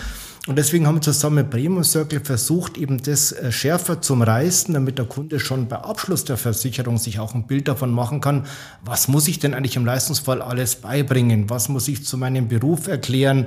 Und 0.47 0.57
deswegen 0.57 0.87
haben 0.87 0.97
wir 0.97 1.03
zusammen 1.03 1.37
mit 1.37 1.51
Premium 1.51 1.85
Circle 1.85 2.21
versucht, 2.21 2.79
eben 2.79 3.03
das 3.03 3.33
äh, 3.33 3.53
schärfer 3.53 4.01
zum 4.01 4.23
Reißen, 4.23 4.73
damit 4.73 4.99
der 4.99 5.05
Kunde 5.05 5.39
schon 5.39 5.69
bei 5.69 5.77
Abschluss 5.77 6.25
der 6.25 6.39
Versicherung 6.39 6.97
sich 6.97 7.21
auch 7.21 7.35
ein 7.35 7.47
Bild 7.47 7.69
davon 7.69 7.91
machen 7.91 8.23
kann, 8.23 8.47
was 8.83 9.07
muss 9.09 9.29
ich 9.29 9.39
denn 9.39 9.53
eigentlich 9.53 9.77
im 9.77 9.85
Leistungsfall 9.85 10.41
alles 10.41 10.77
beibringen? 10.77 11.51
Was 11.51 11.69
muss 11.69 11.89
ich 11.89 12.05
zu 12.05 12.17
meinem 12.17 12.49
Beruf 12.49 12.89
erklären? 12.89 13.47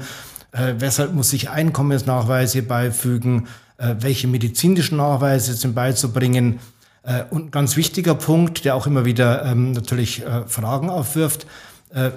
Äh, 0.52 0.76
weshalb 0.78 1.14
muss 1.14 1.34
ich 1.34 1.50
Einkommensnachweise 1.50 2.62
beifügen? 2.62 3.48
Äh, 3.78 3.96
welche 4.00 4.28
medizinischen 4.28 4.98
Nachweise 4.98 5.56
sind 5.56 5.74
beizubringen? 5.74 6.60
Äh, 7.04 7.24
und 7.30 7.46
ein 7.46 7.52
ganz 7.52 7.76
wichtiger 7.76 8.16
Punkt, 8.16 8.66
der 8.66 8.76
auch 8.76 8.88
immer 8.88 9.06
wieder 9.06 9.46
ähm, 9.46 9.72
natürlich 9.72 10.26
äh, 10.26 10.46
Fragen 10.48 10.90
aufwirft, 10.90 11.46
äh, 11.94 12.12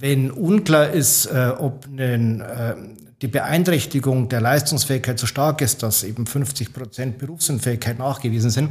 wenn 0.00 0.30
unklar 0.30 0.90
ist, 0.90 1.28
ob 1.58 1.86
ein 1.86 2.40
die 3.22 3.28
Beeinträchtigung 3.28 4.28
der 4.28 4.40
Leistungsfähigkeit 4.40 5.18
so 5.18 5.26
stark 5.26 5.60
ist, 5.60 5.82
dass 5.82 6.04
eben 6.04 6.26
50 6.26 6.72
Prozent 6.72 7.18
Berufsunfähigkeit 7.18 7.98
nachgewiesen 7.98 8.50
sind, 8.50 8.70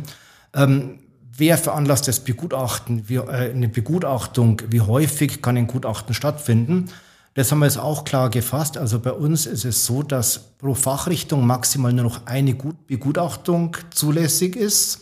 ähm, 0.53 0.99
wer 1.35 1.57
veranlasst 1.57 2.07
das 2.07 2.21
Begutachten, 2.21 3.09
wie, 3.09 3.15
äh, 3.15 3.51
eine 3.51 3.67
Begutachtung, 3.67 4.61
wie 4.69 4.81
häufig 4.81 5.41
kann 5.41 5.57
ein 5.57 5.67
Gutachten 5.67 6.13
stattfinden? 6.13 6.89
Das 7.33 7.51
haben 7.51 7.59
wir 7.59 7.65
jetzt 7.65 7.77
auch 7.77 8.03
klar 8.03 8.31
gefasst. 8.31 8.77
Also 8.77 8.99
bei 8.99 9.11
uns 9.11 9.45
ist 9.45 9.63
es 9.63 9.85
so, 9.85 10.01
dass 10.01 10.39
pro 10.57 10.73
Fachrichtung 10.73 11.45
maximal 11.45 11.93
nur 11.93 12.05
noch 12.05 12.25
eine 12.25 12.55
Begutachtung 12.87 13.77
zulässig 13.91 14.55
ist. 14.55 15.01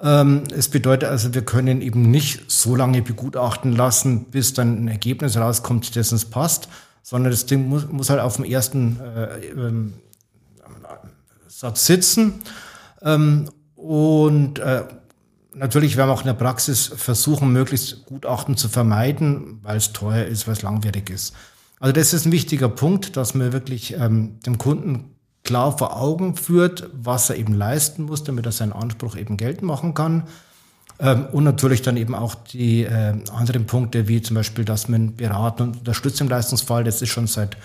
Ähm, 0.00 0.44
es 0.56 0.68
bedeutet 0.68 1.08
also, 1.08 1.34
wir 1.34 1.44
können 1.44 1.82
eben 1.82 2.10
nicht 2.10 2.50
so 2.50 2.76
lange 2.76 3.02
begutachten 3.02 3.72
lassen, 3.72 4.26
bis 4.26 4.54
dann 4.54 4.84
ein 4.84 4.88
Ergebnis 4.88 5.36
rauskommt, 5.36 5.96
das 5.96 6.12
uns 6.12 6.24
passt, 6.24 6.68
sondern 7.02 7.30
das 7.30 7.46
Ding 7.46 7.68
muss, 7.68 7.88
muss 7.88 8.10
halt 8.10 8.20
auf 8.20 8.36
dem 8.36 8.44
ersten 8.44 9.00
äh, 9.00 9.46
ähm, 9.46 9.94
Satz 11.48 11.86
sitzen. 11.86 12.34
Ähm, 13.02 13.50
und 13.76 14.58
äh, 14.58 14.84
natürlich 15.54 15.96
werden 15.96 16.08
wir 16.08 16.14
auch 16.14 16.22
in 16.22 16.26
der 16.26 16.34
Praxis 16.34 16.86
versuchen, 16.86 17.52
möglichst 17.52 18.06
Gutachten 18.06 18.56
zu 18.56 18.68
vermeiden, 18.68 19.60
weil 19.62 19.76
es 19.76 19.92
teuer 19.92 20.24
ist, 20.24 20.46
weil 20.46 20.54
es 20.54 20.62
langwierig 20.62 21.10
ist. 21.10 21.34
Also 21.78 21.92
das 21.92 22.12
ist 22.12 22.26
ein 22.26 22.32
wichtiger 22.32 22.68
Punkt, 22.68 23.16
dass 23.16 23.34
man 23.34 23.52
wirklich 23.52 23.94
ähm, 23.94 24.38
dem 24.44 24.58
Kunden 24.58 25.14
klar 25.44 25.76
vor 25.76 25.96
Augen 25.96 26.36
führt, 26.36 26.90
was 26.92 27.30
er 27.30 27.36
eben 27.36 27.54
leisten 27.54 28.04
muss, 28.04 28.22
damit 28.22 28.44
er 28.46 28.52
seinen 28.52 28.72
Anspruch 28.72 29.16
eben 29.16 29.36
geltend 29.36 29.62
machen 29.62 29.94
kann. 29.94 30.24
Ähm, 31.00 31.26
und 31.32 31.44
natürlich 31.44 31.82
dann 31.82 31.96
eben 31.96 32.14
auch 32.14 32.34
die 32.34 32.84
äh, 32.84 33.14
anderen 33.32 33.66
Punkte, 33.66 34.08
wie 34.08 34.20
zum 34.20 34.34
Beispiel, 34.34 34.64
dass 34.64 34.88
man 34.88 35.16
beraten 35.16 35.62
und 35.62 35.78
unterstützt 35.78 36.20
im 36.20 36.28
Leistungsfall. 36.28 36.84
Das 36.84 37.00
ist 37.00 37.08
schon 37.08 37.26
seit 37.26 37.56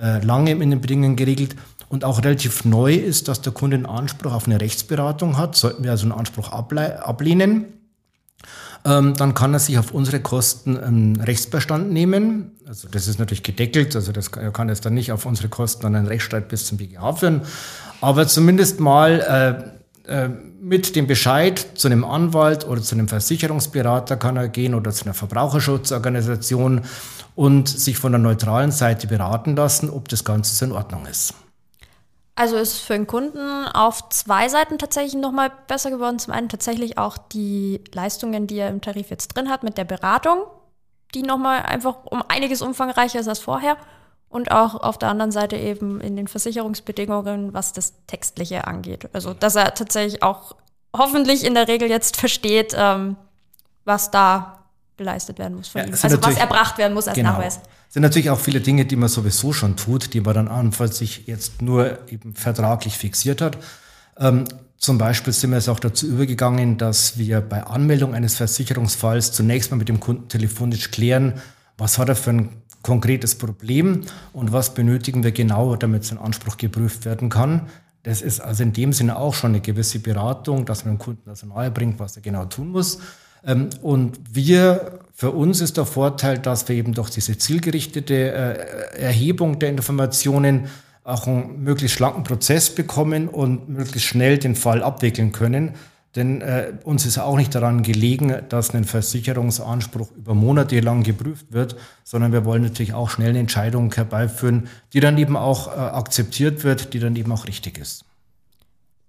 äh, 0.00 0.24
langem 0.24 0.62
in 0.62 0.70
den 0.70 0.80
Bedingungen 0.80 1.16
geregelt. 1.16 1.56
Und 1.88 2.04
auch 2.04 2.22
relativ 2.22 2.64
neu 2.64 2.94
ist, 2.94 3.28
dass 3.28 3.42
der 3.42 3.52
Kunde 3.52 3.76
einen 3.76 3.86
Anspruch 3.86 4.32
auf 4.32 4.46
eine 4.46 4.60
Rechtsberatung 4.60 5.36
hat. 5.36 5.54
Sollten 5.54 5.84
wir 5.84 5.92
also 5.92 6.04
einen 6.04 6.12
Anspruch 6.12 6.50
ablehnen, 6.50 7.66
ähm, 8.84 9.14
dann 9.14 9.34
kann 9.34 9.52
er 9.52 9.58
sich 9.58 9.78
auf 9.78 9.90
unsere 9.92 10.20
Kosten 10.20 10.76
einen 10.78 11.20
Rechtsbestand 11.20 11.92
nehmen. 11.92 12.52
Also 12.68 12.88
das 12.88 13.08
ist 13.08 13.18
natürlich 13.18 13.42
gedeckelt, 13.42 13.96
also 13.96 14.12
das 14.12 14.30
kann, 14.30 14.44
er 14.44 14.52
kann 14.52 14.68
jetzt 14.68 14.84
dann 14.84 14.94
nicht 14.94 15.10
auf 15.10 15.26
unsere 15.26 15.48
Kosten 15.48 15.86
einen 15.86 16.06
Rechtsstreit 16.06 16.48
bis 16.48 16.66
zum 16.66 16.78
BGH 16.78 17.14
führen. 17.14 17.42
Aber 18.00 18.28
zumindest 18.28 18.78
mal 18.78 19.20
äh, 19.20 19.75
äh, 20.06 20.28
mit 20.28 20.96
dem 20.96 21.06
Bescheid 21.06 21.66
zu 21.74 21.88
einem 21.88 22.04
Anwalt 22.04 22.66
oder 22.66 22.82
zu 22.82 22.94
einem 22.94 23.08
Versicherungsberater 23.08 24.16
kann 24.16 24.36
er 24.36 24.48
gehen 24.48 24.74
oder 24.74 24.90
zu 24.92 25.04
einer 25.04 25.14
Verbraucherschutzorganisation 25.14 26.82
und 27.34 27.68
sich 27.68 27.98
von 27.98 28.12
der 28.12 28.20
neutralen 28.20 28.72
Seite 28.72 29.06
beraten 29.06 29.56
lassen, 29.56 29.90
ob 29.90 30.08
das 30.08 30.24
Ganze 30.24 30.54
so 30.54 30.64
in 30.64 30.72
Ordnung 30.72 31.06
ist. 31.06 31.34
Also 32.34 32.56
ist 32.56 32.78
für 32.78 32.92
den 32.92 33.06
Kunden 33.06 33.66
auf 33.66 34.10
zwei 34.10 34.48
Seiten 34.48 34.78
tatsächlich 34.78 35.14
nochmal 35.14 35.50
besser 35.68 35.90
geworden. 35.90 36.18
Zum 36.18 36.34
einen 36.34 36.50
tatsächlich 36.50 36.98
auch 36.98 37.16
die 37.16 37.82
Leistungen, 37.94 38.46
die 38.46 38.58
er 38.58 38.68
im 38.68 38.82
Tarif 38.82 39.08
jetzt 39.08 39.28
drin 39.28 39.48
hat 39.48 39.62
mit 39.62 39.78
der 39.78 39.84
Beratung, 39.84 40.42
die 41.14 41.22
nochmal 41.22 41.62
einfach 41.62 42.04
um 42.04 42.22
einiges 42.28 42.60
umfangreicher 42.60 43.20
ist 43.20 43.28
als 43.28 43.38
vorher. 43.38 43.78
Und 44.28 44.50
auch 44.50 44.74
auf 44.74 44.98
der 44.98 45.08
anderen 45.08 45.30
Seite 45.30 45.56
eben 45.56 46.00
in 46.00 46.16
den 46.16 46.28
Versicherungsbedingungen, 46.28 47.54
was 47.54 47.72
das 47.72 47.94
Textliche 48.06 48.66
angeht. 48.66 49.08
Also, 49.12 49.32
dass 49.34 49.54
er 49.54 49.74
tatsächlich 49.74 50.22
auch 50.22 50.56
hoffentlich 50.94 51.44
in 51.44 51.54
der 51.54 51.68
Regel 51.68 51.88
jetzt 51.88 52.16
versteht, 52.16 52.74
ähm, 52.76 53.16
was 53.84 54.10
da 54.10 54.64
geleistet 54.96 55.38
werden 55.38 55.56
muss 55.56 55.68
von 55.68 55.82
ja, 55.82 55.86
ihm. 55.86 55.94
Also, 56.00 56.22
was 56.22 56.36
erbracht 56.36 56.78
werden 56.78 56.94
muss 56.94 57.06
als 57.06 57.16
genau. 57.16 57.32
Nachweis. 57.32 57.60
Es 57.88 57.94
sind 57.94 58.02
natürlich 58.02 58.30
auch 58.30 58.40
viele 58.40 58.60
Dinge, 58.60 58.84
die 58.84 58.96
man 58.96 59.08
sowieso 59.08 59.52
schon 59.52 59.76
tut, 59.76 60.12
die 60.14 60.20
man 60.20 60.34
dann 60.34 60.48
anfalls 60.48 60.98
sich 60.98 61.26
jetzt 61.26 61.62
nur 61.62 61.98
eben 62.10 62.34
vertraglich 62.34 62.96
fixiert 62.96 63.40
hat. 63.40 63.58
Ähm, 64.18 64.44
zum 64.78 64.98
Beispiel 64.98 65.32
sind 65.32 65.50
wir 65.50 65.56
jetzt 65.56 65.68
auch 65.68 65.80
dazu 65.80 66.06
übergegangen, 66.06 66.78
dass 66.78 67.18
wir 67.18 67.40
bei 67.40 67.62
Anmeldung 67.62 68.14
eines 68.14 68.36
Versicherungsfalls 68.36 69.32
zunächst 69.32 69.70
mal 69.70 69.76
mit 69.76 69.88
dem 69.88 70.00
Kunden 70.00 70.28
telefonisch 70.28 70.90
klären, 70.90 71.40
was 71.78 71.98
hat 71.98 72.08
er 72.08 72.16
für 72.16 72.30
ein 72.30 72.62
konkretes 72.86 73.34
Problem 73.34 74.02
und 74.32 74.52
was 74.52 74.72
benötigen 74.74 75.24
wir 75.24 75.32
genau, 75.32 75.76
damit 75.76 76.04
sein 76.04 76.18
Anspruch 76.18 76.56
geprüft 76.56 77.04
werden 77.04 77.28
kann. 77.28 77.68
Das 78.04 78.22
ist 78.22 78.40
also 78.40 78.62
in 78.62 78.72
dem 78.72 78.92
Sinne 78.92 79.18
auch 79.18 79.34
schon 79.34 79.50
eine 79.50 79.60
gewisse 79.60 79.98
Beratung, 79.98 80.64
dass 80.64 80.84
man 80.84 80.94
dem 80.94 80.98
Kunden 80.98 81.22
das 81.26 81.42
nahe 81.42 81.72
bringt, 81.72 81.98
was 81.98 82.14
er 82.16 82.22
genau 82.22 82.44
tun 82.44 82.70
muss. 82.70 83.00
Ähm, 83.44 83.70
und 83.82 84.20
wir, 84.32 85.00
für 85.12 85.32
uns 85.32 85.60
ist 85.60 85.76
der 85.76 85.86
Vorteil, 85.86 86.38
dass 86.38 86.68
wir 86.68 86.76
eben 86.76 86.94
durch 86.94 87.10
diese 87.10 87.36
zielgerichtete 87.36 88.14
äh, 88.14 89.00
Erhebung 89.00 89.58
der 89.58 89.70
Informationen 89.70 90.68
auch 91.02 91.26
einen 91.26 91.62
möglichst 91.64 91.96
schlanken 91.96 92.22
Prozess 92.22 92.74
bekommen 92.74 93.28
und 93.28 93.68
möglichst 93.68 94.08
schnell 94.08 94.38
den 94.38 94.54
Fall 94.54 94.82
abwickeln 94.82 95.32
können. 95.32 95.74
Denn 96.16 96.40
äh, 96.40 96.72
uns 96.84 97.04
ist 97.04 97.18
auch 97.18 97.36
nicht 97.36 97.54
daran 97.54 97.82
gelegen, 97.82 98.34
dass 98.48 98.74
ein 98.74 98.84
Versicherungsanspruch 98.84 100.10
über 100.12 100.34
Monate 100.34 100.80
lang 100.80 101.02
geprüft 101.02 101.52
wird, 101.52 101.76
sondern 102.04 102.32
wir 102.32 102.46
wollen 102.46 102.62
natürlich 102.62 102.94
auch 102.94 103.10
schnell 103.10 103.30
eine 103.30 103.38
Entscheidung 103.40 103.92
herbeiführen, 103.94 104.68
die 104.94 105.00
dann 105.00 105.18
eben 105.18 105.36
auch 105.36 105.68
äh, 105.68 105.78
akzeptiert 105.78 106.64
wird, 106.64 106.94
die 106.94 107.00
dann 107.00 107.14
eben 107.16 107.30
auch 107.32 107.46
richtig 107.46 107.78
ist. 107.78 108.06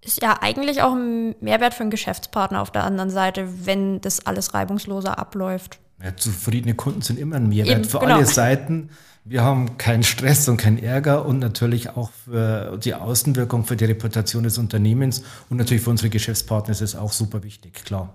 Ist 0.01 0.21
ja 0.21 0.37
eigentlich 0.41 0.81
auch 0.81 0.93
ein 0.93 1.35
Mehrwert 1.39 1.73
für 1.73 1.81
einen 1.81 1.91
Geschäftspartner 1.91 2.61
auf 2.61 2.71
der 2.71 2.83
anderen 2.83 3.09
Seite, 3.09 3.47
wenn 3.65 4.01
das 4.01 4.25
alles 4.25 4.53
reibungsloser 4.53 5.17
abläuft. 5.17 5.79
Ja, 6.03 6.15
zufriedene 6.15 6.75
Kunden 6.75 7.01
sind 7.01 7.17
immer 7.17 7.37
ein 7.37 7.49
Mehrwert 7.49 7.79
Eben, 7.79 7.83
für 7.85 7.99
genau. 7.99 8.15
alle 8.15 8.25
Seiten. 8.25 8.89
Wir 9.29 9.43
haben 9.43 9.77
keinen 9.77 10.03
Stress 10.03 10.47
und 10.47 10.55
keinen 10.55 10.81
Ärger 10.81 11.25
und 11.25 11.39
natürlich 11.39 11.89
auch 11.89 12.11
für 12.23 12.77
die 12.77 12.93
Außenwirkung, 12.93 13.65
für 13.65 13.75
die 13.75 13.83
Reputation 13.83 14.43
des 14.43 14.57
Unternehmens 14.57 15.21
und 15.49 15.57
natürlich 15.57 15.83
für 15.83 15.89
unsere 15.89 16.09
Geschäftspartner 16.09 16.71
ist 16.71 16.81
es 16.81 16.95
auch 16.95 17.11
super 17.11 17.43
wichtig, 17.43 17.73
klar. 17.83 18.13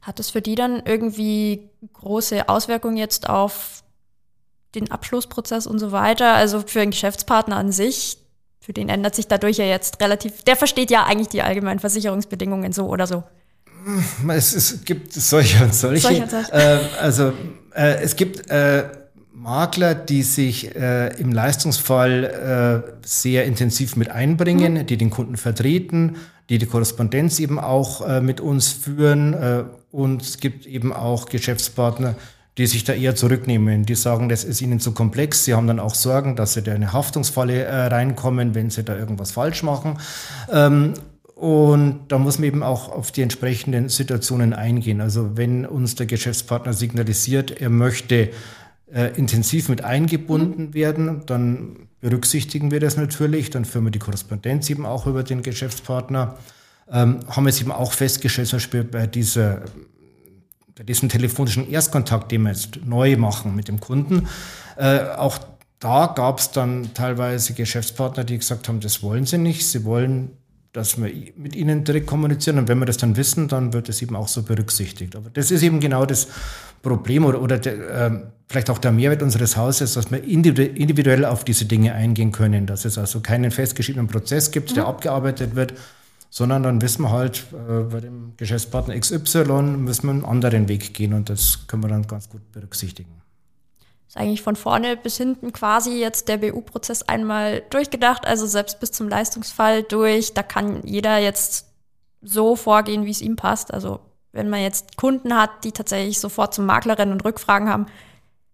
Hat 0.00 0.20
es 0.20 0.30
für 0.30 0.40
die 0.40 0.54
dann 0.54 0.82
irgendwie 0.86 1.68
große 1.92 2.48
Auswirkungen 2.48 2.96
jetzt 2.96 3.28
auf 3.28 3.82
den 4.74 4.90
Abschlussprozess 4.90 5.66
und 5.66 5.78
so 5.78 5.92
weiter. 5.92 6.32
Also 6.32 6.62
für 6.66 6.80
einen 6.80 6.92
Geschäftspartner 6.92 7.56
an 7.56 7.70
sich, 7.70 8.16
für 8.58 8.72
den 8.72 8.88
ändert 8.88 9.14
sich 9.14 9.28
dadurch 9.28 9.58
ja 9.58 9.66
jetzt 9.66 10.00
relativ, 10.00 10.44
der 10.44 10.56
versteht 10.56 10.90
ja 10.90 11.04
eigentlich 11.04 11.28
die 11.28 11.42
allgemeinen 11.42 11.80
Versicherungsbedingungen 11.80 12.72
so 12.72 12.86
oder 12.86 13.06
so. 13.06 13.22
Es, 14.28 14.54
es 14.54 14.82
gibt 14.86 15.12
solche 15.12 15.62
und 15.62 15.74
solche. 15.74 16.00
solche, 16.00 16.22
und 16.22 16.30
solche. 16.30 16.52
Äh, 16.52 16.78
also 17.00 17.34
äh, 17.74 18.02
es 18.02 18.16
gibt 18.16 18.50
äh, 18.50 19.03
Makler, 19.44 19.94
die 19.94 20.22
sich 20.22 20.74
äh, 20.74 21.08
im 21.20 21.30
Leistungsfall 21.30 22.82
äh, 22.82 23.06
sehr 23.06 23.44
intensiv 23.44 23.94
mit 23.94 24.10
einbringen, 24.10 24.74
mhm. 24.74 24.86
die 24.86 24.96
den 24.96 25.10
Kunden 25.10 25.36
vertreten, 25.36 26.16
die 26.48 26.58
die 26.58 26.66
Korrespondenz 26.66 27.38
eben 27.40 27.60
auch 27.60 28.08
äh, 28.08 28.22
mit 28.22 28.40
uns 28.40 28.72
führen. 28.72 29.34
Äh, 29.34 29.64
und 29.92 30.22
es 30.22 30.38
gibt 30.38 30.64
eben 30.66 30.94
auch 30.94 31.26
Geschäftspartner, 31.26 32.14
die 32.56 32.66
sich 32.66 32.84
da 32.84 32.94
eher 32.94 33.16
zurücknehmen. 33.16 33.84
Die 33.84 33.94
sagen, 33.94 34.30
das 34.30 34.44
ist 34.44 34.62
ihnen 34.62 34.80
zu 34.80 34.92
komplex. 34.92 35.44
Sie 35.44 35.52
haben 35.52 35.66
dann 35.66 35.78
auch 35.78 35.94
Sorgen, 35.94 36.36
dass 36.36 36.54
sie 36.54 36.62
da 36.62 36.70
in 36.70 36.82
eine 36.82 36.94
Haftungsfalle 36.94 37.64
äh, 37.64 37.86
reinkommen, 37.86 38.54
wenn 38.54 38.70
sie 38.70 38.82
da 38.82 38.96
irgendwas 38.96 39.32
falsch 39.32 39.62
machen. 39.62 39.98
Ähm, 40.50 40.94
und 41.34 42.00
da 42.08 42.16
muss 42.16 42.38
man 42.38 42.46
eben 42.46 42.62
auch 42.62 42.90
auf 42.90 43.12
die 43.12 43.20
entsprechenden 43.20 43.90
Situationen 43.90 44.54
eingehen. 44.54 45.02
Also 45.02 45.36
wenn 45.36 45.66
uns 45.66 45.96
der 45.96 46.06
Geschäftspartner 46.06 46.72
signalisiert, 46.72 47.60
er 47.60 47.68
möchte 47.68 48.30
äh, 48.94 49.08
intensiv 49.16 49.68
mit 49.68 49.84
eingebunden 49.84 50.66
mhm. 50.66 50.74
werden, 50.74 51.26
dann 51.26 51.88
berücksichtigen 52.00 52.70
wir 52.70 52.80
das 52.80 52.96
natürlich. 52.96 53.50
Dann 53.50 53.64
führen 53.64 53.84
wir 53.84 53.90
die 53.90 53.98
Korrespondenz 53.98 54.70
eben 54.70 54.86
auch 54.86 55.06
über 55.06 55.22
den 55.22 55.42
Geschäftspartner. 55.42 56.36
Ähm, 56.90 57.20
haben 57.28 57.46
jetzt 57.46 57.60
eben 57.60 57.72
auch 57.72 57.92
festgestellt, 57.92 58.48
zum 58.48 58.58
Beispiel 58.58 58.84
bei 58.84 59.06
dieser 59.06 59.62
bei 60.76 60.82
diesem 60.82 61.08
telefonischen 61.08 61.70
Erstkontakt, 61.70 62.32
den 62.32 62.42
wir 62.42 62.50
jetzt 62.50 62.84
neu 62.84 63.16
machen 63.16 63.54
mit 63.54 63.68
dem 63.68 63.78
Kunden, 63.78 64.26
äh, 64.76 65.00
auch 65.00 65.38
da 65.78 66.06
gab 66.06 66.38
es 66.38 66.50
dann 66.50 66.94
teilweise 66.94 67.52
Geschäftspartner, 67.52 68.24
die 68.24 68.38
gesagt 68.38 68.68
haben, 68.68 68.80
das 68.80 69.02
wollen 69.02 69.26
sie 69.26 69.38
nicht. 69.38 69.66
Sie 69.66 69.84
wollen, 69.84 70.30
dass 70.74 71.00
wir 71.00 71.08
mit 71.36 71.54
ihnen 71.54 71.84
direkt 71.84 72.08
kommunizieren. 72.08 72.58
Und 72.58 72.68
wenn 72.68 72.80
wir 72.80 72.84
das 72.84 72.96
dann 72.96 73.16
wissen, 73.16 73.46
dann 73.46 73.72
wird 73.72 73.88
es 73.88 74.02
eben 74.02 74.16
auch 74.16 74.26
so 74.26 74.42
berücksichtigt. 74.42 75.14
Aber 75.14 75.30
das 75.30 75.52
ist 75.52 75.62
eben 75.62 75.78
genau 75.78 76.04
das 76.04 76.26
Problem 76.82 77.24
oder, 77.24 77.40
oder 77.40 77.58
der, 77.58 77.74
äh, 77.74 78.10
vielleicht 78.48 78.68
auch 78.70 78.78
der 78.78 78.90
Mehrwert 78.90 79.22
unseres 79.22 79.56
Hauses, 79.56 79.94
dass 79.94 80.10
wir 80.10 80.22
individuell 80.24 81.24
auf 81.26 81.44
diese 81.44 81.66
Dinge 81.66 81.94
eingehen 81.94 82.32
können. 82.32 82.66
Dass 82.66 82.84
es 82.84 82.98
also 82.98 83.20
keinen 83.20 83.52
festgeschriebenen 83.52 84.08
Prozess 84.08 84.50
gibt, 84.50 84.72
mhm. 84.72 84.74
der 84.74 84.86
abgearbeitet 84.86 85.54
wird, 85.54 85.74
sondern 86.28 86.64
dann 86.64 86.82
wissen 86.82 87.02
wir 87.02 87.12
halt, 87.12 87.46
äh, 87.52 87.82
bei 87.84 88.00
dem 88.00 88.32
Geschäftspartner 88.36 88.98
XY 88.98 89.76
müssen 89.78 90.08
wir 90.08 90.10
einen 90.10 90.24
anderen 90.24 90.68
Weg 90.68 90.92
gehen 90.92 91.14
und 91.14 91.30
das 91.30 91.68
können 91.68 91.84
wir 91.84 91.88
dann 91.88 92.08
ganz 92.08 92.28
gut 92.28 92.50
berücksichtigen. 92.50 93.23
Ist 94.06 94.16
eigentlich 94.16 94.42
von 94.42 94.56
vorne 94.56 94.96
bis 94.96 95.16
hinten 95.16 95.52
quasi 95.52 95.98
jetzt 95.98 96.28
der 96.28 96.38
BU-Prozess 96.38 97.02
einmal 97.02 97.62
durchgedacht, 97.70 98.26
also 98.26 98.46
selbst 98.46 98.80
bis 98.80 98.92
zum 98.92 99.08
Leistungsfall 99.08 99.82
durch. 99.82 100.34
Da 100.34 100.42
kann 100.42 100.82
jeder 100.84 101.18
jetzt 101.18 101.66
so 102.20 102.56
vorgehen, 102.56 103.04
wie 103.04 103.10
es 103.10 103.22
ihm 103.22 103.36
passt. 103.36 103.72
Also 103.72 104.00
wenn 104.32 104.48
man 104.50 104.60
jetzt 104.60 104.96
Kunden 104.96 105.36
hat, 105.36 105.64
die 105.64 105.72
tatsächlich 105.72 106.20
sofort 106.20 106.54
zum 106.54 106.66
Makler 106.66 106.98
rennen 106.98 107.12
und 107.12 107.24
Rückfragen 107.24 107.68
haben, 107.68 107.86